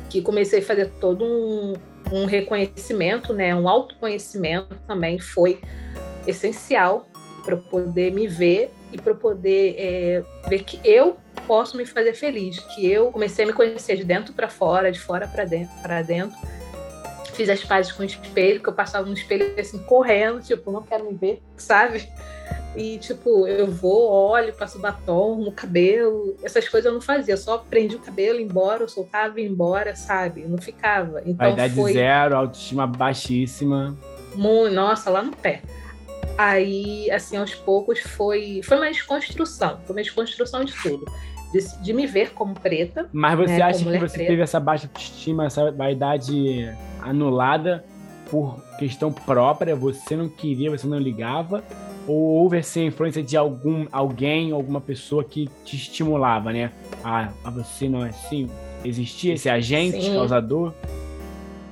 que 0.09 0.21
comecei 0.21 0.59
a 0.59 0.61
fazer 0.61 0.91
todo 0.99 1.25
um, 1.25 1.73
um 2.11 2.25
reconhecimento, 2.25 3.33
né, 3.33 3.53
um 3.55 3.67
autoconhecimento 3.67 4.75
também 4.87 5.19
foi 5.19 5.59
essencial 6.25 7.07
para 7.43 7.55
eu 7.55 7.59
poder 7.59 8.11
me 8.11 8.27
ver 8.27 8.73
e 8.91 8.97
para 8.97 9.11
eu 9.11 9.15
poder 9.15 9.75
é, 9.77 10.23
ver 10.47 10.63
que 10.63 10.79
eu 10.83 11.17
posso 11.45 11.77
me 11.77 11.85
fazer 11.85 12.13
feliz, 12.13 12.59
que 12.59 12.89
eu 12.89 13.11
comecei 13.11 13.45
a 13.45 13.47
me 13.47 13.53
conhecer 13.53 13.95
de 13.95 14.03
dentro 14.03 14.33
para 14.33 14.49
fora, 14.49 14.91
de 14.91 14.99
fora 14.99 15.27
para 15.27 15.45
dentro, 15.45 15.73
para 15.81 16.01
dentro. 16.01 16.37
Fiz 17.33 17.49
as 17.49 17.63
pazes 17.63 17.91
com 17.91 18.01
o 18.01 18.05
espelho, 18.05 18.61
que 18.61 18.67
eu 18.67 18.73
passava 18.73 19.05
no 19.05 19.13
espelho 19.13 19.53
assim 19.59 19.77
correndo, 19.79 20.41
tipo, 20.41 20.71
não 20.71 20.81
quero 20.81 21.05
me 21.05 21.13
ver, 21.13 21.41
sabe? 21.55 22.09
E, 22.75 22.99
tipo, 22.99 23.47
eu 23.47 23.65
vou, 23.65 24.11
olho, 24.11 24.53
passo 24.53 24.79
batom 24.79 25.35
no 25.35 25.51
cabelo. 25.51 26.35
Essas 26.43 26.69
coisas 26.69 26.85
eu 26.85 26.93
não 26.93 27.01
fazia. 27.01 27.33
Eu 27.33 27.37
só 27.37 27.57
prendi 27.57 27.95
o 27.95 27.99
cabelo, 27.99 28.39
embora, 28.39 28.83
eu 28.83 28.87
soltava 28.87 29.41
e 29.41 29.45
embora, 29.45 29.95
sabe? 29.95 30.43
Eu 30.43 30.49
não 30.49 30.59
ficava. 30.59 31.21
Então, 31.21 31.47
Vaidade 31.47 31.73
foi... 31.73 31.93
zero, 31.93 32.35
autoestima 32.35 32.85
baixíssima. 32.85 33.97
Muito, 34.35 34.75
nossa, 34.75 35.09
lá 35.09 35.23
no 35.23 35.35
pé. 35.35 35.61
Aí, 36.37 37.09
assim, 37.11 37.37
aos 37.37 37.53
poucos 37.53 37.99
foi, 37.99 38.61
foi 38.63 38.77
uma 38.77 38.87
desconstrução. 38.87 39.79
Foi 39.85 39.95
uma 39.95 40.01
desconstrução 40.01 40.63
de 40.63 40.73
tudo. 40.73 41.05
De, 41.53 41.81
de 41.81 41.93
me 41.93 42.05
ver 42.05 42.33
como 42.33 42.53
preta. 42.53 43.09
Mas 43.13 43.37
você 43.37 43.57
né, 43.57 43.61
acha 43.61 43.79
que 43.79 43.85
você 43.85 44.15
preta. 44.15 44.17
teve 44.17 44.41
essa 44.41 44.59
baixa 44.59 44.87
autoestima, 44.87 45.45
essa 45.45 45.71
vaidade 45.71 46.69
anulada 47.01 47.85
por 48.29 48.59
questão 48.77 49.11
própria? 49.11 49.75
Você 49.75 50.15
não 50.15 50.27
queria, 50.27 50.69
você 50.69 50.87
não 50.87 50.99
ligava? 50.99 51.63
ou 52.07 52.15
houve 52.15 52.57
essa 52.57 52.79
influência 52.79 53.21
de 53.21 53.35
algum 53.35 53.85
alguém, 53.91 54.51
alguma 54.51 54.79
pessoa 54.79 55.23
que 55.23 55.49
te 55.65 55.75
estimulava, 55.75 56.53
né? 56.53 56.71
Ah, 57.03 57.31
você 57.51 57.89
não 57.89 58.05
é 58.05 58.09
assim? 58.09 58.49
Existia 58.83 59.33
esse 59.33 59.49
agente 59.49 60.01
Sim. 60.01 60.15
causador? 60.15 60.73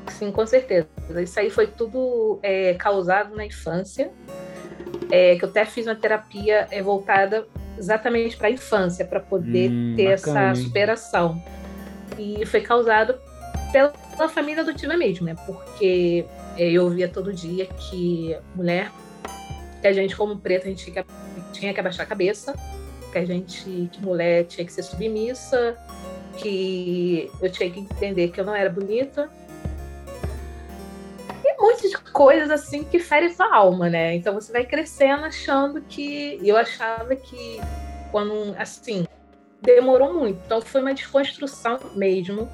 Sim, 0.10 0.32
com 0.32 0.46
certeza. 0.46 0.88
Isso 1.22 1.40
aí 1.40 1.50
foi 1.50 1.68
tudo 1.68 2.40
é, 2.44 2.74
causado 2.74 3.36
na 3.36 3.46
infância. 3.46 4.12
É, 5.12 5.36
que 5.36 5.46
eu 5.46 5.50
até 5.50 5.66
fiz 5.66 5.86
uma 5.86 5.96
terapia 5.96 6.68
é, 6.72 6.82
voltada 6.82 7.48
exatamente 7.78 8.38
para 8.38 8.48
a 8.48 8.52
infância, 8.52 9.06
para 9.06 9.20
poder 9.20 9.70
hum, 9.70 9.94
ter 9.96 10.16
bacana, 10.16 10.52
essa 10.52 10.62
superação. 10.62 11.42
Hein? 12.18 12.38
E 12.42 12.46
foi 12.46 12.62
causado 12.62 13.16
pela, 13.72 13.90
pela 13.90 14.30
família 14.30 14.62
adotiva 14.62 14.96
mesmo, 14.96 15.26
né? 15.26 15.36
Porque 15.46 16.26
é, 16.58 16.70
eu 16.70 16.84
ouvia 16.86 17.08
todo 17.08 17.34
dia 17.34 17.66
que 17.66 18.36
mulher 18.56 18.92
que 19.82 19.88
a 19.88 19.94
gente, 19.94 20.16
como 20.16 20.38
preta, 20.38 20.66
a 20.66 20.70
gente 20.70 20.84
tinha 20.84 21.04
que, 21.04 21.10
tinha 21.52 21.74
que 21.74 21.80
abaixar 21.80 22.06
a 22.06 22.10
cabeça, 22.10 22.56
que 23.12 23.18
a 23.20 23.26
gente, 23.26 23.90
que 23.92 24.02
mulher 24.02 24.46
tinha 24.46 24.66
que 24.66 24.74
ser 24.74 24.82
submissa, 24.82 25.78
que 26.38 27.30
eu 27.40 27.52
tinha 27.52 27.70
que 27.70 27.82
entender 27.82 28.30
que 28.30 28.40
eu 28.40 28.46
não 28.46 28.56
era 28.56 28.70
bonita. 28.70 29.30
Monte 31.66 31.90
de 31.90 31.98
coisas 32.12 32.52
assim 32.52 32.84
que 32.84 33.00
ferem 33.00 33.34
sua 33.34 33.54
alma, 33.56 33.90
né? 33.90 34.14
Então 34.14 34.36
você 34.36 34.52
vai 34.52 34.66
crescendo 34.66 35.26
achando 35.26 35.82
que. 35.82 36.40
Eu 36.44 36.56
achava 36.56 37.16
que 37.16 37.60
quando, 38.12 38.56
assim, 38.58 39.08
demorou 39.62 40.14
muito. 40.14 40.40
Então 40.46 40.62
foi 40.62 40.82
uma 40.82 40.94
desconstrução 40.94 41.80
mesmo, 41.96 42.48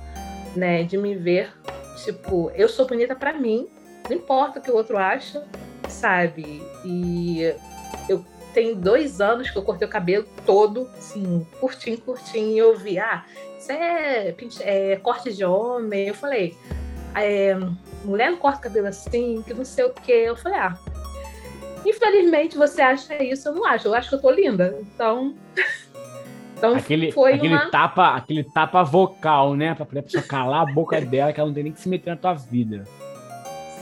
né? 0.56 0.84
De 0.84 0.98
me 0.98 1.14
ver, 1.14 1.52
tipo, 2.06 2.52
eu 2.56 2.70
sou 2.70 2.88
bonita 2.88 3.14
para 3.14 3.34
mim, 3.34 3.68
não 4.10 4.16
importa 4.16 4.60
o 4.60 4.62
que 4.62 4.72
o 4.72 4.76
outro 4.76 4.98
acha, 4.98 5.46
sabe? 5.90 6.64
E 6.86 7.54
eu 8.08 8.26
tenho 8.54 8.76
dois 8.76 9.20
anos 9.20 9.50
que 9.50 9.58
eu 9.58 9.64
cortei 9.64 9.88
o 9.88 9.92
cabelo 9.92 10.26
todo, 10.46 10.90
assim, 10.98 11.46
curtinho, 11.60 12.00
curtinho, 12.00 12.56
e 12.56 12.58
eu 12.58 12.78
vi, 12.78 12.98
ah, 12.98 13.26
isso 13.60 13.72
é, 13.72 14.34
é 14.62 14.96
corte 14.96 15.34
de 15.34 15.44
homem. 15.44 16.08
Eu 16.08 16.16
falei, 16.16 16.58
é, 17.14 17.58
mulher 18.04 18.32
não 18.32 18.38
corta 18.38 18.62
cabelo 18.62 18.88
assim, 18.88 19.42
que 19.46 19.54
não 19.54 19.66
sei 19.66 19.86
o 19.86 19.94
quê. 19.94 20.24
Eu 20.26 20.36
falei, 20.36 20.60
ah, 20.60 20.78
infelizmente 21.86 22.58
você 22.58 22.82
acha 22.82 23.22
isso, 23.24 23.50
eu 23.50 23.56
não 23.56 23.66
acho. 23.66 23.88
Eu 23.88 23.94
acho 23.94 24.10
que 24.10 24.16
eu 24.16 24.22
tô 24.22 24.32
linda. 24.32 24.78
Então. 24.82 25.36
então 26.58 26.76
aquele, 26.76 27.12
foi 27.12 27.34
aquele, 27.34 27.54
uma... 27.54 27.70
tapa, 27.70 28.16
aquele 28.16 28.44
tapa 28.44 28.84
vocal, 28.84 29.56
né? 29.56 29.74
Pra 29.74 29.84
a 29.84 30.04
pessoa 30.04 30.24
calar 30.24 30.68
a 30.70 30.74
boca 30.74 31.00
dela, 31.02 31.32
que 31.34 31.40
ela 31.40 31.48
não 31.48 31.54
tem 31.54 31.64
nem 31.64 31.74
que 31.74 31.80
se 31.80 31.90
meter 31.90 32.12
na 32.12 32.18
tua 32.18 32.34
vida. 32.34 32.84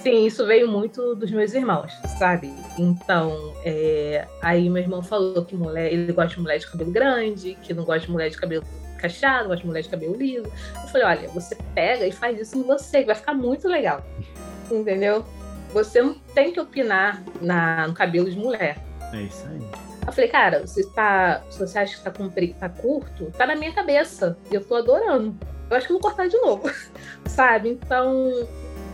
Sim, 0.01 0.25
isso 0.25 0.45
veio 0.45 0.71
muito 0.71 1.13
dos 1.13 1.29
meus 1.29 1.53
irmãos, 1.53 1.91
sabe? 2.17 2.53
Então, 2.77 3.53
é, 3.65 4.25
aí 4.41 4.69
meu 4.69 4.81
irmão 4.81 5.03
falou 5.03 5.43
que 5.43 5.53
mulher, 5.53 5.91
ele 5.91 6.13
gosta 6.13 6.35
de 6.35 6.41
mulher 6.41 6.57
de 6.57 6.71
cabelo 6.71 6.89
grande, 6.89 7.57
que 7.61 7.73
não 7.73 7.83
gosta 7.83 8.05
de 8.05 8.11
mulher 8.11 8.29
de 8.29 8.37
cabelo 8.37 8.63
cacheado, 8.99 9.47
gosta 9.47 9.61
de 9.61 9.67
mulher 9.67 9.81
de 9.81 9.89
cabelo 9.89 10.15
liso. 10.15 10.51
Eu 10.75 10.87
falei, 10.89 11.07
olha, 11.07 11.29
você 11.29 11.55
pega 11.73 12.05
e 12.05 12.11
faz 12.11 12.39
isso 12.39 12.57
em 12.57 12.63
você, 12.63 13.01
que 13.01 13.05
vai 13.07 13.15
ficar 13.15 13.33
muito 13.33 13.67
legal. 13.67 14.03
Entendeu? 14.69 15.25
Você 15.73 16.01
não 16.01 16.13
tem 16.13 16.51
que 16.51 16.59
opinar 16.59 17.23
na, 17.41 17.87
no 17.87 17.93
cabelo 17.93 18.29
de 18.29 18.37
mulher. 18.37 18.77
É 19.13 19.21
isso 19.21 19.47
aí. 19.47 19.89
Eu 20.05 20.13
falei, 20.13 20.29
cara, 20.29 20.65
você 20.65 20.83
tá. 20.91 21.41
Se 21.51 21.59
você 21.59 21.77
acha 21.77 21.97
que 21.97 22.03
tá, 22.03 22.11
compri, 22.11 22.53
tá 22.53 22.67
curto, 22.67 23.31
tá 23.37 23.45
na 23.45 23.55
minha 23.55 23.71
cabeça. 23.71 24.37
E 24.51 24.55
eu 24.55 24.63
tô 24.63 24.75
adorando. 24.75 25.37
Eu 25.69 25.77
acho 25.77 25.85
que 25.85 25.93
eu 25.93 25.99
vou 25.99 26.09
cortar 26.09 26.27
de 26.27 26.37
novo. 26.37 26.69
sabe? 27.27 27.69
Então, 27.69 28.47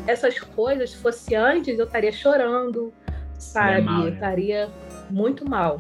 essas 0.08 0.40
coisas, 0.40 0.92
se 0.92 0.98
fosse 0.98 1.36
antes, 1.36 1.80
eu 1.80 1.86
estaria 1.86 2.12
chorando, 2.12 2.94
sabe? 3.38 3.82
Mal, 3.82 4.02
né? 4.02 4.10
Eu 4.10 4.14
estaria 4.14 4.70
muito 5.10 5.50
mal, 5.50 5.80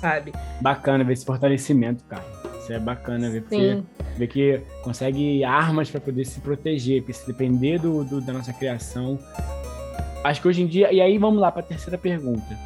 sabe? 0.00 0.32
Bacana 0.60 1.02
ver 1.02 1.14
esse 1.14 1.24
fortalecimento, 1.24 2.04
cara. 2.04 2.24
Isso 2.68 2.74
é 2.74 2.78
bacana 2.78 3.30
ver, 3.30 3.40
porque, 3.40 4.26
que 4.26 4.60
consegue 4.82 5.42
armas 5.42 5.90
para 5.90 6.02
poder 6.02 6.26
se 6.26 6.38
proteger, 6.40 7.00
porque 7.00 7.14
se 7.14 7.26
depender 7.26 7.78
do, 7.78 8.04
do, 8.04 8.20
da 8.20 8.34
nossa 8.34 8.52
criação. 8.52 9.18
Acho 10.22 10.42
que 10.42 10.48
hoje 10.48 10.60
em 10.60 10.66
dia. 10.66 10.92
E 10.92 11.00
aí 11.00 11.16
vamos 11.16 11.40
lá 11.40 11.50
para 11.50 11.60
a 11.60 11.64
terceira 11.64 11.96
pergunta. 11.96 12.58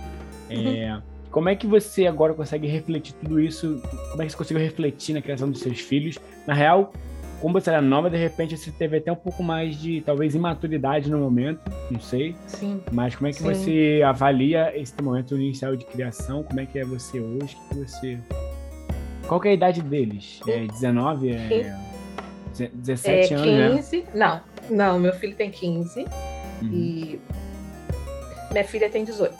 É, 0.50 0.92
uhum. 0.92 1.02
Como 1.30 1.48
é 1.48 1.54
que 1.54 1.68
você 1.68 2.08
agora 2.08 2.34
consegue 2.34 2.66
refletir 2.66 3.14
tudo 3.14 3.38
isso? 3.38 3.80
Como 4.10 4.22
é 4.22 4.26
que 4.26 4.32
você 4.32 4.36
conseguiu 4.36 4.60
refletir 4.60 5.14
na 5.14 5.22
criação 5.22 5.48
dos 5.48 5.60
seus 5.60 5.78
filhos? 5.78 6.18
Na 6.48 6.52
real, 6.52 6.92
como 7.40 7.60
você 7.60 7.70
era 7.70 7.80
nova, 7.80 8.10
de 8.10 8.16
repente 8.16 8.56
você 8.56 8.72
teve 8.72 8.96
até 8.96 9.12
um 9.12 9.16
pouco 9.16 9.40
mais 9.40 9.76
de, 9.80 10.00
talvez, 10.00 10.34
imaturidade 10.34 11.08
no 11.08 11.18
momento, 11.18 11.60
não 11.92 12.00
sei. 12.00 12.34
Sim. 12.48 12.82
Mas 12.90 13.14
como 13.14 13.28
é 13.28 13.30
que 13.30 13.38
Sim. 13.38 13.44
você 13.44 14.02
avalia 14.04 14.76
esse 14.76 15.00
momento 15.00 15.36
inicial 15.36 15.76
de 15.76 15.84
criação? 15.84 16.42
Como 16.42 16.58
é 16.58 16.66
que 16.66 16.80
é 16.80 16.84
você 16.84 17.20
hoje? 17.20 17.56
Que 17.68 17.78
você... 17.78 18.18
Qual 19.32 19.40
que 19.40 19.48
é 19.48 19.52
a 19.52 19.54
idade 19.54 19.80
deles? 19.80 20.40
É 20.46 20.66
19? 20.66 21.30
É... 21.30 21.74
17 22.70 23.32
é, 23.32 23.36
anos, 23.38 23.88
15. 23.88 23.96
Né? 23.96 24.06
Não, 24.14 24.40
não, 24.68 24.98
meu 24.98 25.14
filho 25.14 25.34
tem 25.34 25.50
15 25.50 26.00
uhum. 26.00 26.08
e 26.70 27.18
minha 28.50 28.64
filha 28.64 28.90
tem 28.90 29.06
18. 29.06 29.34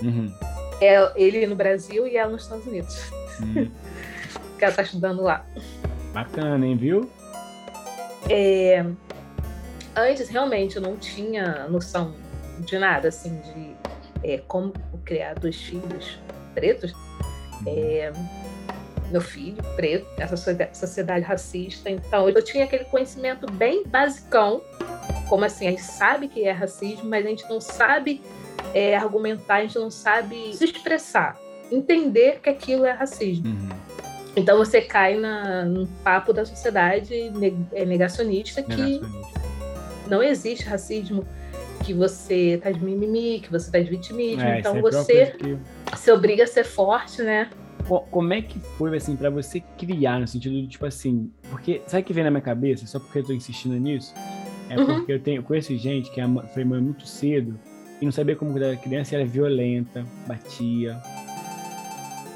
Uhum. 0.00 0.32
É, 0.80 1.12
ele 1.20 1.44
no 1.48 1.56
Brasil 1.56 2.06
e 2.06 2.16
ela 2.16 2.30
nos 2.30 2.44
Estados 2.44 2.64
Unidos. 2.68 3.10
Uhum. 3.40 3.68
que 4.56 4.64
ela 4.64 4.72
tá 4.72 4.82
estudando 4.82 5.22
lá. 5.22 5.44
Bacana, 6.12 6.64
hein, 6.64 6.76
viu? 6.76 7.10
É, 8.30 8.86
antes, 9.96 10.28
realmente, 10.28 10.76
eu 10.76 10.82
não 10.82 10.96
tinha 10.96 11.66
noção 11.66 12.14
de 12.60 12.78
nada, 12.78 13.08
assim, 13.08 13.40
de 13.40 13.74
é, 14.22 14.38
como 14.46 14.72
criar 15.04 15.34
dois 15.34 15.56
filhos 15.56 16.20
pretos. 16.54 16.94
É, 17.66 18.12
meu 19.12 19.20
filho 19.20 19.62
preto, 19.76 20.06
essa 20.18 20.36
sociedade 20.72 21.24
racista. 21.24 21.88
Então, 21.90 22.28
eu 22.28 22.42
tinha 22.42 22.64
aquele 22.64 22.84
conhecimento 22.84 23.50
bem 23.52 23.84
basicão, 23.86 24.62
como 25.28 25.44
assim, 25.44 25.68
a 25.68 25.70
gente 25.70 25.82
sabe 25.82 26.28
que 26.28 26.44
é 26.44 26.50
racismo, 26.50 27.04
mas 27.08 27.24
a 27.24 27.28
gente 27.28 27.48
não 27.48 27.60
sabe 27.60 28.20
é, 28.74 28.96
argumentar, 28.96 29.56
a 29.56 29.60
gente 29.62 29.78
não 29.78 29.90
sabe 29.90 30.54
se 30.56 30.64
expressar, 30.64 31.38
entender 31.70 32.40
que 32.42 32.48
aquilo 32.50 32.84
é 32.84 32.92
racismo. 32.92 33.46
Uhum. 33.48 33.68
Então 34.34 34.56
você 34.56 34.80
cai 34.80 35.18
na, 35.18 35.64
no 35.64 35.86
papo 36.02 36.32
da 36.32 36.44
sociedade 36.46 37.30
é, 37.72 37.84
negacionista 37.84 38.62
que 38.62 39.00
não 40.08 40.22
existe 40.22 40.64
racismo. 40.64 41.26
que 41.84 41.92
você 41.92 42.60
tá 42.62 42.70
de 42.70 42.82
mimimi, 42.82 43.40
que 43.40 43.50
você 43.50 43.68
tá 43.70 43.80
de 43.80 43.90
vitimismo. 43.90 44.40
É, 44.42 44.60
então 44.60 44.76
é 44.76 44.80
você 44.80 45.26
que- 45.32 45.58
se 45.96 46.12
obriga 46.12 46.44
a 46.44 46.46
ser 46.46 46.64
forte, 46.64 47.22
né? 47.22 47.50
Co- 47.88 48.00
Como 48.10 48.32
é 48.32 48.40
que 48.42 48.58
foi, 48.78 48.96
assim, 48.96 49.16
pra 49.16 49.28
você 49.30 49.60
criar, 49.78 50.20
no 50.20 50.26
sentido 50.28 50.54
de, 50.60 50.66
tipo 50.68 50.86
assim, 50.86 51.30
porque, 51.50 51.80
sabe 51.86 52.02
o 52.02 52.06
que 52.06 52.12
vem 52.12 52.24
na 52.24 52.30
minha 52.30 52.40
cabeça, 52.42 52.86
só 52.86 52.98
porque 52.98 53.18
eu 53.18 53.24
tô 53.24 53.32
insistindo 53.32 53.74
nisso? 53.76 54.14
É 54.70 54.78
Uhum. 54.78 54.86
porque 54.86 55.12
eu 55.12 55.20
tenho, 55.20 55.38
eu 55.38 55.42
conheço 55.42 55.76
gente 55.76 56.10
que 56.10 56.20
é 56.20 56.24
foi 56.54 56.64
mãe 56.64 56.80
muito 56.80 57.06
cedo 57.06 57.58
e 58.00 58.04
não 58.04 58.12
sabia 58.12 58.34
como 58.36 58.52
cuidar 58.52 58.68
da 58.70 58.76
criança 58.76 59.14
e 59.14 59.18
era 59.18 59.26
violenta, 59.26 60.04
batia, 60.26 60.98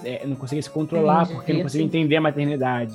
é, 0.05 0.27
não 0.27 0.37
conseguia 0.37 0.63
se 0.63 0.69
controlar 0.71 1.23
Entendi, 1.23 1.35
porque 1.37 1.53
não 1.53 1.63
conseguia 1.63 1.83
sim. 1.85 1.89
entender 1.99 2.17
a 2.17 2.21
maternidade. 2.21 2.95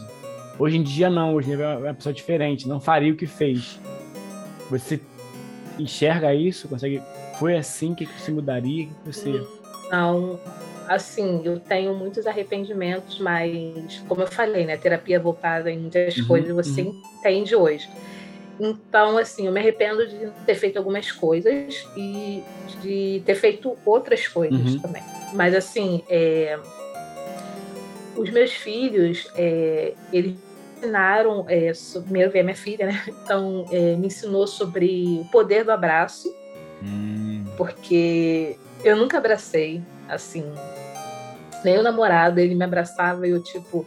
Hoje 0.59 0.77
em 0.77 0.83
dia 0.83 1.09
não, 1.09 1.33
hoje 1.33 1.51
em 1.51 1.55
dia 1.55 1.65
é 1.65 1.77
uma 1.77 1.93
pessoa 1.93 2.13
diferente, 2.13 2.67
não 2.67 2.79
faria 2.79 3.11
o 3.11 3.15
que 3.15 3.25
fez. 3.25 3.79
Você 4.69 5.01
enxerga 5.79 6.33
isso? 6.35 6.67
Consegue? 6.67 7.01
Foi 7.39 7.57
assim? 7.57 7.95
Que, 7.95 8.05
você 8.05 8.31
mudaria? 8.31 8.85
Que 8.85 8.93
você. 9.05 9.43
Não, 9.91 10.39
assim, 10.93 11.41
eu 11.45 11.59
tenho 11.59 11.93
muitos 11.95 12.25
arrependimentos, 12.27 13.19
mas 13.19 13.99
como 14.07 14.21
eu 14.21 14.27
falei, 14.27 14.65
né, 14.65 14.77
terapia 14.77 15.19
voltada 15.19 15.71
em 15.71 15.79
muitas 15.79 16.19
Uhum, 16.19 16.27
coisas 16.27 16.53
você 16.53 16.81
entende 16.81 17.55
hoje. 17.55 17.87
Então, 18.59 19.17
assim, 19.17 19.47
eu 19.47 19.51
me 19.51 19.59
arrependo 19.59 20.05
de 20.07 20.31
ter 20.45 20.55
feito 20.55 20.77
algumas 20.77 21.11
coisas 21.11 21.89
e 21.97 22.43
de 22.81 23.23
ter 23.25 23.35
feito 23.35 23.77
outras 23.85 24.27
coisas 24.27 24.75
Uhum. 24.75 24.81
também. 24.81 25.03
Mas, 25.33 25.55
assim, 25.55 26.03
é, 26.09 26.59
os 28.15 28.29
meus 28.29 28.51
filhos, 28.51 29.27
é, 29.35 29.95
eles 30.11 30.35
ensinaram, 30.77 31.45
é, 31.47 31.73
so- 31.73 32.01
primeiro 32.03 32.31
veio 32.31 32.43
minha 32.45 32.55
filha, 32.55 32.85
né? 32.87 33.03
Então, 33.23 33.65
é, 33.71 33.95
me 33.95 34.07
ensinou 34.07 34.45
sobre 34.47 35.19
o 35.21 35.25
poder 35.31 35.63
do 35.63 35.71
abraço, 35.71 36.27
Hum, 36.81 37.43
porque 37.57 38.59
eu 38.83 38.95
nunca 38.95 39.17
abracei, 39.17 39.81
assim, 40.07 40.43
nem 41.63 41.77
o 41.77 41.83
namorado, 41.83 42.39
ele 42.39 42.55
me 42.55 42.63
abraçava 42.63 43.27
e 43.27 43.31
eu, 43.31 43.41
tipo, 43.41 43.85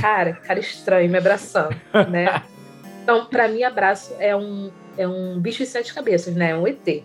cara, 0.00 0.34
cara 0.34 0.58
estranho 0.58 1.10
me 1.10 1.18
abraçando, 1.18 1.76
né? 2.10 2.42
Então, 3.08 3.24
para 3.24 3.48
mim, 3.48 3.62
abraço 3.62 4.14
é 4.18 4.36
um, 4.36 4.70
é 4.98 5.08
um 5.08 5.40
bicho 5.40 5.60
de 5.60 5.66
sete 5.66 5.94
cabeças, 5.94 6.34
né? 6.34 6.50
É 6.50 6.54
um 6.54 6.68
ET. 6.68 7.02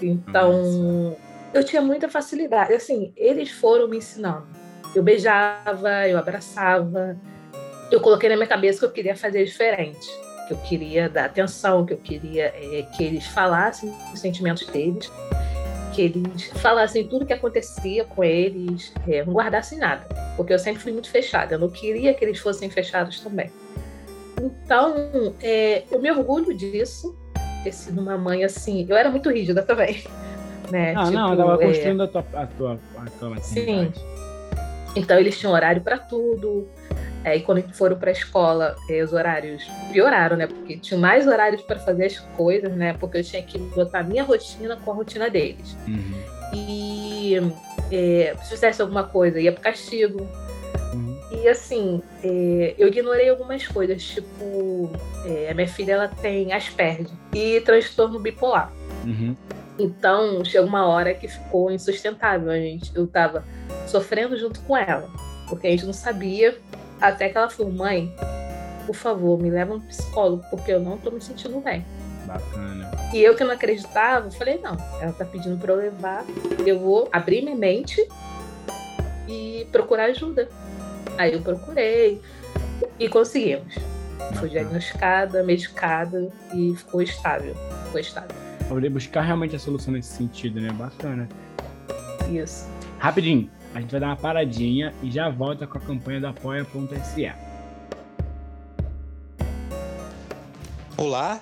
Então, 0.00 1.16
eu 1.52 1.64
tinha 1.64 1.82
muita 1.82 2.08
facilidade. 2.08 2.72
Assim, 2.72 3.12
eles 3.16 3.50
foram 3.50 3.88
me 3.88 3.96
ensinando. 3.96 4.46
Eu 4.94 5.02
beijava, 5.02 6.06
eu 6.06 6.16
abraçava. 6.16 7.16
Eu 7.90 8.00
coloquei 8.00 8.28
na 8.28 8.36
minha 8.36 8.46
cabeça 8.46 8.78
que 8.78 8.84
eu 8.84 8.92
queria 8.92 9.16
fazer 9.16 9.44
diferente. 9.44 10.06
Que 10.46 10.54
eu 10.54 10.58
queria 10.58 11.08
dar 11.08 11.24
atenção, 11.24 11.84
que 11.84 11.94
eu 11.94 11.98
queria 11.98 12.54
é, 12.54 12.86
que 12.96 13.02
eles 13.02 13.26
falassem 13.26 13.92
os 14.14 14.20
sentimentos 14.20 14.66
deles, 14.68 15.10
que 15.98 16.02
eles 16.02 16.44
falassem 16.60 17.08
tudo 17.08 17.26
que 17.26 17.32
acontecia 17.32 18.04
com 18.04 18.22
eles, 18.22 18.92
é, 19.08 19.24
não 19.24 19.32
guardassem 19.32 19.78
nada. 19.78 20.06
Porque 20.36 20.52
eu 20.52 20.58
sempre 20.58 20.80
fui 20.80 20.92
muito 20.92 21.10
fechada. 21.10 21.56
Eu 21.56 21.58
não 21.58 21.68
queria 21.68 22.14
que 22.14 22.24
eles 22.24 22.38
fossem 22.38 22.70
fechados 22.70 23.18
também. 23.18 23.50
Então, 24.40 25.34
é, 25.42 25.82
eu 25.90 26.00
me 26.00 26.08
orgulho 26.08 26.56
disso, 26.56 27.18
ter 27.64 27.72
sido 27.72 28.00
uma 28.00 28.16
mãe 28.16 28.44
assim. 28.44 28.86
Eu 28.88 28.96
era 28.96 29.10
muito 29.10 29.28
rígida 29.28 29.62
também. 29.62 30.04
Né? 30.70 30.92
Ah, 30.94 31.04
Tipo, 31.04 31.16
não, 31.16 31.30
eu 31.32 31.36
tava 31.38 31.54
é, 31.62 31.66
construindo 31.66 32.02
a 32.02 32.08
tua, 32.08 32.26
a 32.34 32.46
tua, 32.46 32.80
a 32.98 33.10
tua 33.18 33.30
maternidade. 33.30 34.04
então 34.94 35.18
eles 35.18 35.38
tinham 35.38 35.54
horário 35.54 35.80
para 35.80 35.96
tudo. 35.96 36.68
É, 37.28 37.36
e 37.36 37.42
quando 37.42 37.62
foram 37.74 37.98
para 37.98 38.08
a 38.08 38.12
escola, 38.12 38.74
é, 38.88 39.02
os 39.02 39.12
horários 39.12 39.62
pioraram, 39.92 40.34
né? 40.34 40.46
Porque 40.46 40.78
tinha 40.78 40.98
mais 40.98 41.26
horários 41.26 41.60
para 41.60 41.78
fazer 41.78 42.06
as 42.06 42.18
coisas, 42.18 42.72
né? 42.74 42.94
Porque 42.94 43.18
eu 43.18 43.22
tinha 43.24 43.42
que 43.42 43.58
botar 43.58 44.00
a 44.00 44.02
minha 44.02 44.22
rotina 44.22 44.76
com 44.76 44.92
a 44.92 44.94
rotina 44.94 45.28
deles. 45.28 45.76
Uhum, 45.86 46.22
E 46.54 47.36
é, 47.92 48.34
se 48.42 48.50
fizesse 48.50 48.80
alguma 48.80 49.04
coisa, 49.04 49.38
ia 49.38 49.52
pro 49.52 49.60
castigo. 49.60 50.26
uhum. 50.94 51.18
E 51.30 51.46
assim, 51.46 52.00
é, 52.24 52.74
eu 52.78 52.88
ignorei 52.88 53.28
algumas 53.28 53.66
coisas, 53.66 54.02
tipo, 54.02 54.90
é, 55.26 55.50
a 55.50 55.54
minha 55.54 55.68
filha 55.68 55.92
ela 55.92 56.08
tem 56.08 56.54
Asperger 56.54 57.10
e 57.34 57.60
transtorno 57.60 58.18
bipolar. 58.18 58.72
Uhum. 59.04 59.36
Então, 59.78 60.42
chegou 60.44 60.66
uma 60.66 60.86
hora 60.86 61.12
que 61.12 61.28
ficou 61.28 61.70
insustentável. 61.70 62.50
A 62.50 62.56
gente, 62.56 62.90
eu 62.94 63.06
tava 63.06 63.44
sofrendo 63.86 64.36
junto 64.36 64.60
com 64.60 64.74
ela, 64.74 65.08
porque 65.46 65.66
a 65.66 65.70
gente 65.70 65.84
não 65.84 65.92
sabia. 65.92 66.58
Até 67.00 67.28
que 67.28 67.38
ela 67.38 67.48
falou: 67.48 67.72
mãe, 67.72 68.14
por 68.86 68.94
favor, 68.94 69.38
me 69.38 69.50
leva 69.50 69.74
um 69.74 69.80
psicólogo, 69.80 70.42
porque 70.50 70.72
eu 70.72 70.80
não 70.80 70.96
tô 70.98 71.10
me 71.10 71.20
sentindo 71.20 71.60
bem. 71.60 71.84
Bacana. 72.26 72.90
E 73.12 73.22
eu 73.22 73.34
que 73.34 73.44
não 73.44 73.52
acreditava, 73.52 74.30
falei: 74.30 74.58
não, 74.58 74.76
ela 75.00 75.12
tá 75.12 75.24
pedindo 75.24 75.58
pra 75.58 75.72
eu 75.72 75.78
levar, 75.78 76.24
eu 76.66 76.78
vou 76.78 77.08
abrir 77.12 77.42
minha 77.42 77.56
mente 77.56 78.06
e 79.26 79.66
procurar 79.72 80.04
ajuda. 80.04 80.48
Aí 81.16 81.32
eu 81.34 81.40
procurei 81.40 82.20
e 82.98 83.08
conseguimos. 83.08 83.74
Fui 83.74 84.18
Bacana. 84.18 84.48
diagnosticada, 84.48 85.42
medicada 85.42 86.28
e 86.54 86.74
ficou 86.76 87.02
estável. 87.02 87.54
Ficou 87.86 88.00
estável. 88.00 88.36
Poder 88.68 88.90
buscar 88.90 89.22
realmente 89.22 89.56
a 89.56 89.58
solução 89.58 89.94
nesse 89.94 90.10
sentido, 90.14 90.60
né? 90.60 90.70
Bacana. 90.72 91.28
Isso. 92.30 92.68
Rapidinho, 92.98 93.50
a 93.74 93.80
gente 93.80 93.90
vai 93.90 94.00
dar 94.00 94.06
uma 94.08 94.16
paradinha 94.16 94.94
e 95.02 95.10
já 95.10 95.28
volta 95.28 95.66
com 95.66 95.78
a 95.78 95.80
campanha 95.80 96.20
do 96.20 96.26
apoia.se. 96.26 97.32
Olá! 100.96 101.40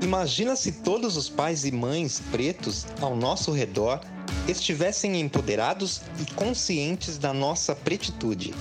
Imagina 0.00 0.54
se 0.54 0.70
todos 0.82 1.16
os 1.16 1.28
pais 1.28 1.64
e 1.64 1.72
mães 1.72 2.20
pretos 2.30 2.86
ao 3.00 3.16
nosso 3.16 3.50
redor 3.50 4.00
estivessem 4.46 5.20
empoderados 5.20 6.02
e 6.20 6.32
conscientes 6.32 7.18
da 7.18 7.32
nossa 7.32 7.74
pretitude. 7.74 8.54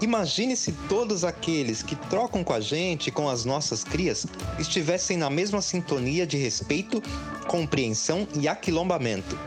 Imagine 0.00 0.56
se 0.56 0.72
todos 0.88 1.24
aqueles 1.24 1.82
que 1.82 1.94
trocam 1.94 2.42
com 2.42 2.54
a 2.54 2.60
gente 2.60 3.10
com 3.10 3.28
as 3.28 3.44
nossas 3.44 3.84
crias 3.84 4.26
estivessem 4.58 5.18
na 5.18 5.28
mesma 5.28 5.60
sintonia 5.60 6.26
de 6.26 6.38
respeito, 6.38 7.02
compreensão 7.46 8.26
e 8.40 8.48
aquilombamento. 8.48 9.38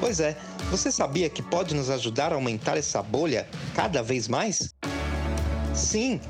Pois 0.00 0.18
é, 0.18 0.36
você 0.70 0.90
sabia 0.90 1.28
que 1.28 1.42
pode 1.42 1.74
nos 1.74 1.90
ajudar 1.90 2.32
a 2.32 2.34
aumentar 2.34 2.76
essa 2.76 3.02
bolha 3.02 3.48
cada 3.74 4.02
vez 4.02 4.28
mais? 4.28 4.74
Sim! 5.74 6.20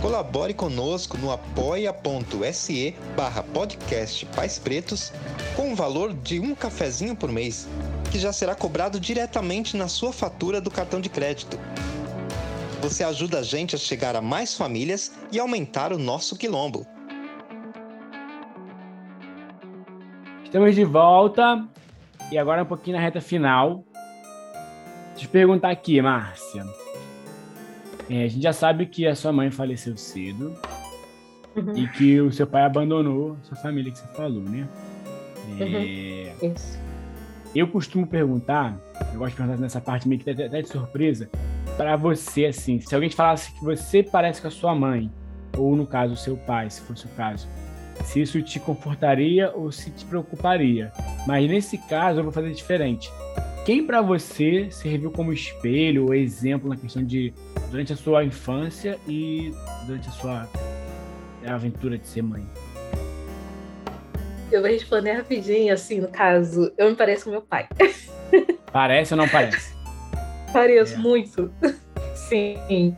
Colabore 0.00 0.52
conosco 0.52 1.16
no 1.16 1.30
apoia.se 1.30 2.94
barra 3.16 3.42
podcast 3.42 4.26
Pais 4.26 4.58
Pretos 4.58 5.12
com 5.54 5.72
o 5.72 5.76
valor 5.76 6.12
de 6.12 6.40
um 6.40 6.56
cafezinho 6.56 7.14
por 7.14 7.30
mês, 7.30 7.68
que 8.10 8.18
já 8.18 8.32
será 8.32 8.52
cobrado 8.54 8.98
diretamente 8.98 9.76
na 9.76 9.86
sua 9.86 10.12
fatura 10.12 10.60
do 10.60 10.72
cartão 10.72 11.00
de 11.00 11.08
crédito. 11.08 11.56
Você 12.80 13.04
ajuda 13.04 13.38
a 13.38 13.42
gente 13.44 13.76
a 13.76 13.78
chegar 13.78 14.16
a 14.16 14.20
mais 14.20 14.54
famílias 14.54 15.12
e 15.30 15.38
aumentar 15.38 15.92
o 15.92 15.98
nosso 15.98 16.36
quilombo. 16.36 16.84
Estamos 20.42 20.74
de 20.74 20.84
volta 20.84 21.64
e 22.32 22.38
agora 22.38 22.62
um 22.62 22.66
pouquinho 22.66 22.96
na 22.96 23.02
reta 23.02 23.20
final. 23.20 23.84
Deixa 25.10 25.14
eu 25.14 25.18
te 25.20 25.28
perguntar 25.28 25.70
aqui, 25.70 26.00
Márcia. 26.00 26.64
É, 28.10 28.24
a 28.24 28.28
gente 28.28 28.42
já 28.42 28.52
sabe 28.52 28.86
que 28.86 29.06
a 29.06 29.14
sua 29.14 29.32
mãe 29.32 29.50
faleceu 29.50 29.96
cedo 29.96 30.54
Uhum. 31.54 31.76
e 31.76 31.86
que 31.88 32.18
o 32.18 32.32
seu 32.32 32.46
pai 32.46 32.62
abandonou 32.62 33.36
sua 33.42 33.56
família, 33.58 33.92
que 33.92 33.98
você 33.98 34.06
falou, 34.14 34.40
né? 34.42 34.66
É, 35.60 36.32
Isso. 36.46 36.78
Eu 37.54 37.68
costumo 37.68 38.06
perguntar, 38.06 38.74
eu 39.12 39.18
gosto 39.18 39.32
de 39.32 39.36
perguntar 39.36 39.60
nessa 39.60 39.78
parte 39.78 40.08
meio 40.08 40.18
que 40.18 40.30
até, 40.30 40.46
até 40.46 40.62
de 40.62 40.68
surpresa, 40.68 41.28
para 41.76 41.94
você, 41.94 42.46
assim, 42.46 42.80
se 42.80 42.94
alguém 42.94 43.10
te 43.10 43.16
falasse 43.16 43.52
que 43.52 43.62
você 43.62 44.02
parece 44.02 44.40
com 44.40 44.48
a 44.48 44.50
sua 44.50 44.74
mãe, 44.74 45.12
ou 45.58 45.76
no 45.76 45.86
caso, 45.86 46.14
o 46.14 46.16
seu 46.16 46.38
pai, 46.38 46.70
se 46.70 46.80
fosse 46.80 47.04
o 47.04 47.10
caso, 47.10 47.46
se 48.04 48.20
isso 48.20 48.40
te 48.42 48.58
confortaria 48.60 49.50
ou 49.54 49.70
se 49.72 49.90
te 49.90 50.04
preocuparia. 50.04 50.92
Mas 51.26 51.48
nesse 51.48 51.78
caso, 51.78 52.20
eu 52.20 52.24
vou 52.24 52.32
fazer 52.32 52.50
diferente. 52.52 53.10
Quem 53.64 53.86
para 53.86 54.02
você 54.02 54.68
serviu 54.70 55.10
como 55.12 55.32
espelho 55.32 56.06
ou 56.06 56.14
exemplo 56.14 56.68
na 56.68 56.76
questão 56.76 57.04
de 57.04 57.32
durante 57.70 57.92
a 57.92 57.96
sua 57.96 58.24
infância 58.24 58.98
e 59.06 59.52
durante 59.86 60.08
a 60.08 60.12
sua 60.12 60.48
aventura 61.46 61.96
de 61.96 62.06
ser 62.06 62.22
mãe? 62.22 62.44
Eu 64.50 64.60
vou 64.60 64.70
responder 64.70 65.12
rapidinho, 65.12 65.72
assim, 65.72 66.00
no 66.00 66.08
caso, 66.08 66.72
eu 66.76 66.90
me 66.90 66.96
pareço 66.96 67.24
com 67.24 67.30
meu 67.30 67.40
pai. 67.40 67.66
Parece 68.72 69.14
ou 69.14 69.18
não 69.18 69.28
parece? 69.28 69.74
Pareço 70.52 70.94
É. 70.94 70.98
muito. 70.98 71.52
Sim. 72.14 72.96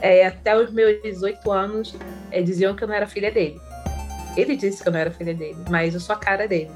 É, 0.00 0.26
até 0.26 0.56
os 0.56 0.72
meus 0.72 1.00
18 1.02 1.50
anos, 1.50 1.96
é, 2.30 2.42
diziam 2.42 2.74
que 2.74 2.82
eu 2.82 2.88
não 2.88 2.94
era 2.94 3.06
filha 3.06 3.30
dele. 3.30 3.60
Ele 4.36 4.56
disse 4.56 4.82
que 4.82 4.88
eu 4.88 4.92
não 4.92 5.00
era 5.00 5.10
filha 5.10 5.34
dele, 5.34 5.58
mas 5.68 5.94
eu 5.94 6.00
sou 6.00 6.14
a 6.14 6.18
cara 6.18 6.48
dele. 6.48 6.70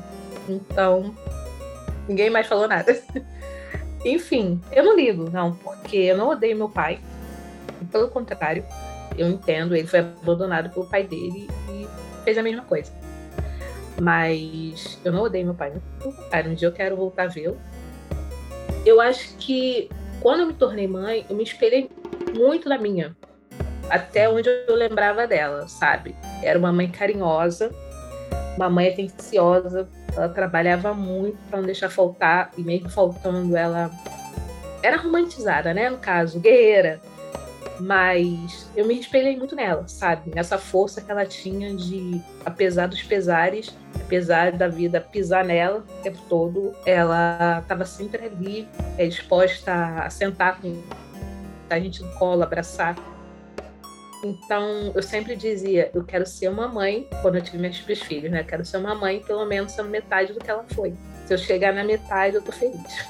Então, 0.48 1.14
ninguém 2.08 2.30
mais 2.30 2.46
falou 2.46 2.68
nada. 2.68 3.00
Enfim, 4.04 4.60
eu 4.70 4.84
não 4.84 4.96
ligo, 4.96 5.30
não, 5.30 5.54
porque 5.56 5.96
eu 5.96 6.16
não 6.16 6.28
odeio 6.28 6.56
meu 6.56 6.68
pai. 6.68 7.00
Pelo 7.90 8.08
contrário, 8.08 8.64
eu 9.18 9.28
entendo, 9.28 9.74
ele 9.74 9.86
foi 9.86 10.00
abandonado 10.00 10.70
pelo 10.70 10.86
pai 10.86 11.04
dele 11.04 11.48
e 11.70 11.86
fez 12.24 12.38
a 12.38 12.42
mesma 12.42 12.62
coisa. 12.62 12.92
Mas 14.00 14.98
eu 15.04 15.10
não 15.10 15.22
odeio 15.22 15.46
meu 15.46 15.54
pai. 15.54 15.72
Cara, 16.30 16.48
um 16.48 16.54
dia 16.54 16.68
eu 16.68 16.72
quero 16.72 16.96
voltar 16.96 17.24
a 17.24 17.26
vê-lo. 17.26 17.56
Eu 18.84 19.00
acho 19.00 19.34
que 19.38 19.88
quando 20.20 20.40
eu 20.40 20.46
me 20.46 20.54
tornei 20.54 20.86
mãe, 20.86 21.24
eu 21.28 21.36
me 21.36 21.42
espelhei 21.42 21.90
muito 22.36 22.68
na 22.68 22.78
minha. 22.78 23.16
Até 23.88 24.28
onde 24.28 24.48
eu 24.48 24.74
lembrava 24.74 25.26
dela, 25.26 25.68
sabe? 25.68 26.16
Era 26.42 26.58
uma 26.58 26.72
mãe 26.72 26.88
carinhosa, 26.88 27.70
uma 28.56 28.68
mãe 28.68 28.88
atenciosa. 28.88 29.88
Ela 30.16 30.28
trabalhava 30.28 30.94
muito 30.94 31.38
para 31.48 31.58
não 31.58 31.66
deixar 31.66 31.90
faltar, 31.90 32.50
e 32.56 32.62
mesmo 32.62 32.88
faltando, 32.88 33.56
ela 33.56 33.90
era 34.82 34.96
romantizada, 34.96 35.74
né? 35.74 35.90
No 35.90 35.98
caso, 35.98 36.40
guerreira. 36.40 37.00
Mas 37.78 38.70
eu 38.74 38.86
me 38.86 38.98
espelhei 38.98 39.36
muito 39.36 39.54
nela, 39.54 39.86
sabe? 39.86 40.30
Nessa 40.34 40.56
força 40.56 41.02
que 41.02 41.10
ela 41.10 41.26
tinha 41.26 41.74
de, 41.76 42.22
apesar 42.44 42.86
dos 42.86 43.02
pesares, 43.02 43.76
apesar 43.94 44.52
da 44.52 44.66
vida 44.66 45.00
pisar 45.00 45.44
nela 45.44 45.80
o 45.80 46.02
tempo 46.02 46.18
todo, 46.28 46.72
ela 46.86 47.58
estava 47.60 47.84
sempre 47.84 48.24
ali, 48.24 48.66
é, 48.96 49.06
disposta 49.06 49.72
a 50.04 50.08
sentar 50.08 50.58
com 50.58 50.82
a 51.68 51.78
gente 51.78 52.02
no 52.02 52.10
colo, 52.12 52.42
abraçar. 52.42 52.96
Então, 54.26 54.92
eu 54.94 55.02
sempre 55.02 55.36
dizia, 55.36 55.90
eu 55.94 56.02
quero 56.02 56.26
ser 56.26 56.48
uma 56.48 56.66
mãe, 56.66 57.06
quando 57.22 57.36
eu 57.36 57.42
tive 57.42 57.58
meus 57.58 57.78
filhos, 57.78 58.30
né? 58.30 58.40
Eu 58.40 58.44
quero 58.44 58.64
ser 58.64 58.78
uma 58.78 58.94
mãe, 58.94 59.20
pelo 59.20 59.46
menos 59.46 59.72
sendo 59.72 59.88
metade 59.88 60.32
do 60.32 60.40
que 60.40 60.50
ela 60.50 60.64
foi. 60.74 60.94
Se 61.26 61.34
eu 61.34 61.38
chegar 61.38 61.72
na 61.72 61.84
metade, 61.84 62.34
eu 62.34 62.42
tô 62.42 62.50
feliz. 62.50 63.08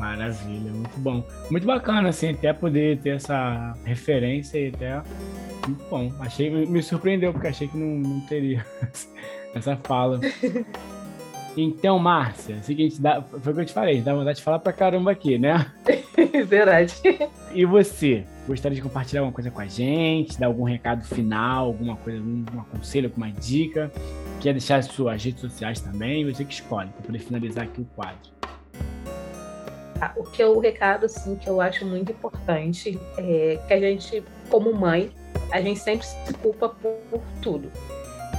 Maravilha, 0.00 0.72
muito 0.72 0.98
bom. 0.98 1.24
Muito 1.50 1.66
bacana, 1.66 2.08
assim, 2.08 2.30
até 2.30 2.52
poder 2.52 2.98
ter 2.98 3.10
essa 3.10 3.76
referência 3.84 4.58
e 4.58 4.68
até. 4.68 5.02
Muito 5.66 5.84
bom. 5.88 6.12
Achei, 6.20 6.50
me 6.50 6.82
surpreendeu, 6.82 7.32
porque 7.32 7.46
achei 7.48 7.68
que 7.68 7.76
não, 7.76 8.08
não 8.08 8.20
teria 8.22 8.66
essa 9.54 9.76
fala. 9.76 10.20
Então, 11.58 11.98
Márcia, 11.98 12.56
é 12.56 12.60
seguinte, 12.60 13.00
dá, 13.00 13.22
foi 13.22 13.50
o 13.50 13.54
que 13.54 13.62
eu 13.62 13.64
te 13.64 13.72
falei, 13.72 14.02
dá 14.02 14.14
vontade 14.14 14.36
de 14.36 14.44
falar 14.44 14.58
pra 14.58 14.74
caramba 14.74 15.12
aqui, 15.12 15.38
né? 15.38 15.72
Verdade. 16.46 16.94
E 17.54 17.64
você? 17.64 18.26
Gostaria 18.46 18.76
de 18.76 18.82
compartilhar 18.82 19.22
alguma 19.22 19.34
coisa 19.34 19.50
com 19.50 19.60
a 19.60 19.66
gente? 19.66 20.38
Dar 20.38 20.46
algum 20.46 20.62
recado 20.62 21.04
final, 21.04 21.66
alguma 21.66 21.96
coisa, 21.96 22.18
algum, 22.18 22.44
conselho, 22.70 23.08
alguma 23.08 23.28
dica? 23.32 23.90
Quer 24.40 24.52
deixar 24.52 24.76
as 24.76 24.86
suas 24.86 25.24
redes 25.24 25.40
sociais 25.40 25.80
também? 25.80 26.24
Você 26.32 26.44
que 26.44 26.54
escolhe, 26.54 26.88
para 26.90 27.06
poder 27.06 27.18
finalizar 27.18 27.64
aqui 27.64 27.80
o 27.80 27.84
quadro. 27.96 28.30
Ah, 30.00 30.12
o 30.16 30.22
que 30.22 30.44
o 30.44 30.60
recado 30.60 31.06
assim 31.06 31.34
que 31.34 31.48
eu 31.48 31.60
acho 31.60 31.84
muito 31.84 32.12
importante 32.12 32.96
é 33.18 33.58
que 33.66 33.74
a 33.74 33.80
gente, 33.80 34.22
como 34.48 34.72
mãe, 34.72 35.10
a 35.50 35.60
gente 35.60 35.80
sempre 35.80 36.06
se 36.06 36.32
culpa 36.34 36.68
por, 36.68 36.92
por 37.10 37.22
tudo. 37.42 37.72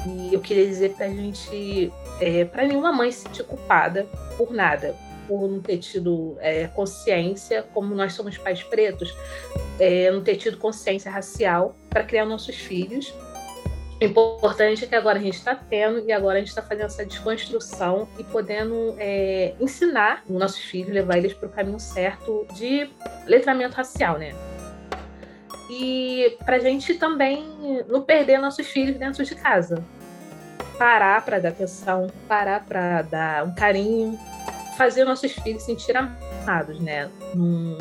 E 0.05 0.33
eu 0.33 0.39
queria 0.39 0.65
dizer 0.65 0.93
para 0.93 1.07
a 1.07 1.09
gente, 1.09 1.91
é, 2.21 2.45
para 2.45 2.65
nenhuma 2.65 2.93
mãe 2.93 3.11
se 3.11 3.23
sentir 3.23 3.43
culpada 3.43 4.05
por 4.37 4.53
nada, 4.53 4.95
por 5.27 5.49
não 5.49 5.59
ter 5.59 5.79
tido 5.79 6.37
é, 6.39 6.67
consciência, 6.67 7.63
como 7.73 7.93
nós 7.93 8.13
somos 8.13 8.37
pais 8.37 8.63
pretos, 8.63 9.13
é, 9.79 10.11
não 10.11 10.23
ter 10.23 10.35
tido 10.35 10.57
consciência 10.57 11.11
racial 11.11 11.75
para 11.89 12.03
criar 12.03 12.25
nossos 12.25 12.55
filhos 12.55 13.13
o 13.99 14.05
importante 14.05 14.85
é 14.85 14.87
que 14.87 14.95
agora 14.95 15.17
a 15.17 15.21
gente 15.21 15.37
está 15.37 15.55
tendo 15.55 16.07
e 16.07 16.11
agora 16.11 16.35
a 16.35 16.39
gente 16.39 16.49
está 16.49 16.61
fazendo 16.61 16.85
essa 16.85 17.03
desconstrução 17.03 18.07
e 18.19 18.23
podendo 18.23 18.95
é, 18.99 19.55
ensinar 19.59 20.23
os 20.29 20.37
nossos 20.37 20.59
filhos, 20.59 20.93
levar 20.93 21.17
eles 21.17 21.33
para 21.33 21.47
o 21.47 21.51
caminho 21.51 21.79
certo 21.79 22.45
de 22.53 22.87
letramento 23.25 23.75
racial, 23.75 24.19
né? 24.19 24.35
E 25.69 26.37
para 26.45 26.57
a 26.57 26.59
gente 26.59 26.93
também 26.93 27.43
não 27.87 28.03
perder 28.03 28.37
nossos 28.37 28.67
filhos 28.67 28.97
dentro 28.97 29.25
de 29.25 29.33
casa. 29.33 29.83
Parar 30.77 31.25
para 31.25 31.39
dar 31.39 31.49
atenção, 31.49 32.07
parar 32.27 32.63
para 32.65 33.01
dar 33.01 33.45
um 33.45 33.55
carinho, 33.55 34.17
fazer 34.77 35.05
nossos 35.05 35.31
filhos 35.31 35.63
se 35.63 35.71
sentir 35.71 35.97
amados, 35.97 36.79
né? 36.79 37.09
Num... 37.33 37.79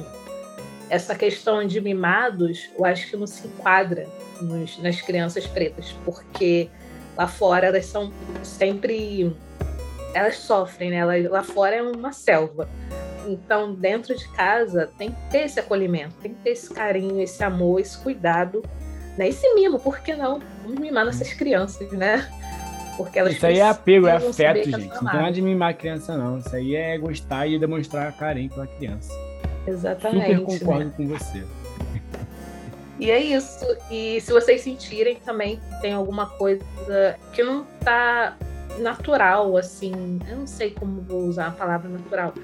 Essa 0.88 1.14
questão 1.14 1.66
de 1.66 1.80
mimados, 1.80 2.70
eu 2.78 2.84
acho 2.84 3.10
que 3.10 3.16
não 3.16 3.26
se 3.26 3.46
enquadra 3.46 4.06
nos, 4.40 4.78
nas 4.78 5.00
crianças 5.00 5.46
pretas, 5.46 5.94
porque 6.04 6.68
lá 7.16 7.26
fora 7.26 7.66
elas 7.66 7.86
são 7.86 8.12
sempre. 8.42 9.34
Elas 10.14 10.38
sofrem, 10.38 10.90
né? 10.90 10.96
Elas, 10.96 11.28
lá 11.28 11.42
fora 11.42 11.76
é 11.76 11.82
uma 11.82 12.12
selva. 12.12 12.68
Então, 13.26 13.74
dentro 13.74 14.16
de 14.16 14.28
casa, 14.28 14.88
tem 14.96 15.10
que 15.10 15.30
ter 15.30 15.46
esse 15.46 15.58
acolhimento, 15.58 16.14
tem 16.22 16.32
que 16.32 16.40
ter 16.42 16.50
esse 16.50 16.72
carinho, 16.72 17.20
esse 17.20 17.42
amor, 17.42 17.80
esse 17.80 17.98
cuidado, 17.98 18.62
né? 19.18 19.28
Esse 19.28 19.52
mimo, 19.54 19.80
por 19.80 19.98
que 19.98 20.14
não? 20.14 20.40
Vamos 20.62 20.78
mimar 20.78 21.04
nossas 21.04 21.32
crianças, 21.32 21.90
né? 21.90 22.30
Porque 22.96 23.18
elas 23.18 23.34
Isso 23.34 23.46
aí 23.46 23.58
é 23.58 23.68
apego, 23.68 24.06
é 24.06 24.12
afeto, 24.12 24.64
gente. 24.64 24.86
Não 24.88 24.88
tem 24.88 25.20
nada 25.20 25.32
de 25.32 25.42
mimar 25.42 25.70
a 25.70 25.74
criança, 25.74 26.16
não. 26.16 26.38
Isso 26.38 26.54
aí 26.54 26.74
é 26.76 26.96
gostar 26.96 27.46
e 27.46 27.58
demonstrar 27.58 28.16
carinho 28.16 28.48
pela 28.48 28.66
criança. 28.66 29.12
Exatamente. 29.66 30.36
Super 30.36 30.58
concordo 30.58 30.84
né? 30.84 30.92
com 30.96 31.06
você. 31.08 31.44
E 32.98 33.10
é 33.10 33.20
isso. 33.20 33.64
E 33.90 34.20
se 34.20 34.32
vocês 34.32 34.62
sentirem 34.62 35.16
também 35.16 35.60
tem 35.80 35.92
alguma 35.92 36.26
coisa 36.26 36.64
que 37.32 37.42
não 37.42 37.64
tá 37.80 38.36
natural, 38.78 39.56
assim, 39.56 40.18
eu 40.28 40.36
não 40.38 40.46
sei 40.46 40.70
como 40.70 41.00
vou 41.02 41.24
usar 41.24 41.48
a 41.48 41.50
palavra 41.50 41.88
natural, 41.88 42.34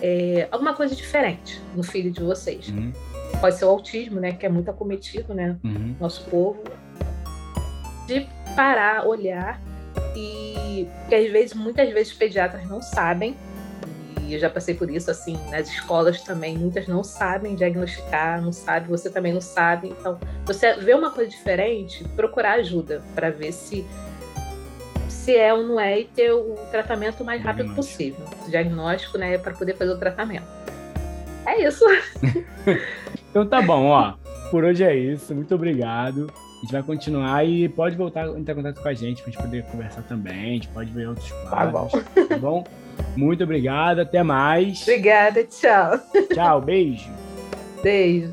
é, 0.00 0.48
alguma 0.50 0.74
coisa 0.74 0.94
diferente 0.94 1.60
no 1.74 1.82
filho 1.82 2.10
de 2.10 2.22
vocês. 2.22 2.68
Uhum. 2.68 2.92
Pode 3.40 3.56
ser 3.56 3.64
o 3.64 3.68
autismo, 3.68 4.20
né, 4.20 4.32
que 4.32 4.44
é 4.44 4.48
muito 4.48 4.70
acometido, 4.70 5.34
né, 5.34 5.56
uhum. 5.64 5.94
nosso 6.00 6.24
povo. 6.24 6.62
De 8.06 8.26
parar, 8.56 9.06
olhar 9.06 9.60
e 10.16 10.86
que 11.08 11.14
às 11.14 11.30
vezes, 11.30 11.54
muitas 11.54 11.88
vezes, 11.90 12.12
os 12.12 12.18
pediatras 12.18 12.68
não 12.68 12.82
sabem 12.82 13.36
eu 14.28 14.38
já 14.38 14.48
passei 14.48 14.74
por 14.74 14.90
isso, 14.90 15.10
assim, 15.10 15.38
nas 15.50 15.68
escolas 15.68 16.22
também, 16.22 16.56
muitas 16.56 16.86
não 16.86 17.02
sabem 17.02 17.54
diagnosticar, 17.54 18.40
não 18.40 18.52
sabe, 18.52 18.88
você 18.88 19.10
também 19.10 19.32
não 19.32 19.40
sabe. 19.40 19.88
Então, 19.88 20.18
você 20.44 20.74
vê 20.74 20.94
uma 20.94 21.10
coisa 21.10 21.30
diferente, 21.30 22.04
procurar 22.16 22.52
ajuda 22.54 23.02
para 23.14 23.30
ver 23.30 23.52
se 23.52 23.86
se 25.08 25.36
é 25.36 25.52
ou 25.52 25.62
não 25.62 25.78
é 25.78 26.00
e 26.00 26.04
ter 26.04 26.32
o 26.32 26.54
tratamento 26.70 27.22
o 27.22 27.26
mais 27.26 27.42
rápido 27.42 27.74
possível. 27.74 28.24
O 28.46 28.50
diagnóstico, 28.50 29.18
né, 29.18 29.36
para 29.36 29.52
poder 29.52 29.76
fazer 29.76 29.92
o 29.92 29.98
tratamento. 29.98 30.46
É 31.46 31.66
isso. 31.66 31.84
então 33.30 33.46
tá 33.46 33.60
bom, 33.60 33.88
ó. 33.88 34.14
Por 34.50 34.64
hoje 34.64 34.82
é 34.82 34.94
isso. 34.94 35.34
Muito 35.34 35.54
obrigado. 35.54 36.32
A 36.32 36.60
gente 36.62 36.72
vai 36.72 36.82
continuar 36.82 37.44
e 37.44 37.68
pode 37.68 37.96
voltar 37.96 38.24
a 38.24 38.38
entrar 38.38 38.54
em 38.54 38.56
contato 38.56 38.82
com 38.82 38.88
a 38.88 38.94
gente 38.94 39.22
para 39.22 39.30
a 39.30 39.32
gente 39.32 39.42
poder 39.42 39.64
conversar 39.64 40.02
também. 40.02 40.50
A 40.50 40.54
gente 40.54 40.68
pode 40.68 40.90
ver 40.90 41.08
outros 41.08 41.30
quadros. 41.32 41.92
Tá 41.92 41.98
bom. 41.98 42.26
Tá 42.26 42.36
bom? 42.40 42.64
Muito 43.16 43.44
obrigado, 43.44 44.00
até 44.00 44.22
mais. 44.22 44.82
Obrigada, 44.82 45.44
tchau. 45.44 45.98
Tchau, 46.32 46.60
beijo. 46.60 47.10
Beijo. 47.82 48.32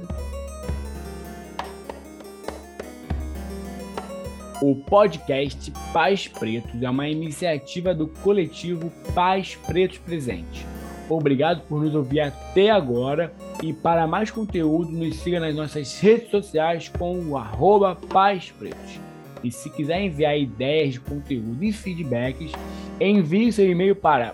O 4.61 4.75
podcast 4.75 5.71
Pais 5.93 6.27
Pretos 6.27 6.81
é 6.81 6.89
uma 6.89 7.07
iniciativa 7.07 7.93
do 7.93 8.07
coletivo 8.07 8.91
Pais 9.13 9.55
Pretos 9.67 9.99
Presente. 9.99 10.65
Obrigado 11.07 11.61
por 11.67 11.81
nos 11.81 11.93
ouvir 11.93 12.21
até 12.21 12.69
agora 12.71 13.31
e 13.61 13.71
para 13.71 14.07
mais 14.07 14.31
conteúdo 14.31 14.91
nos 14.91 15.17
siga 15.17 15.39
nas 15.39 15.55
nossas 15.55 15.99
redes 15.99 16.31
sociais 16.31 16.89
com 16.89 17.19
o 17.19 17.37
arroba 17.37 17.95
Pais 17.95 18.51
Pretos. 18.57 18.99
E 19.43 19.51
se 19.51 19.69
quiser 19.69 20.01
enviar 20.01 20.37
ideias 20.37 20.93
de 20.93 20.99
conteúdo 20.99 21.63
e 21.63 21.71
feedbacks, 21.71 22.51
envie 22.99 23.51
seu 23.51 23.69
e-mail 23.69 23.95
para 23.95 24.33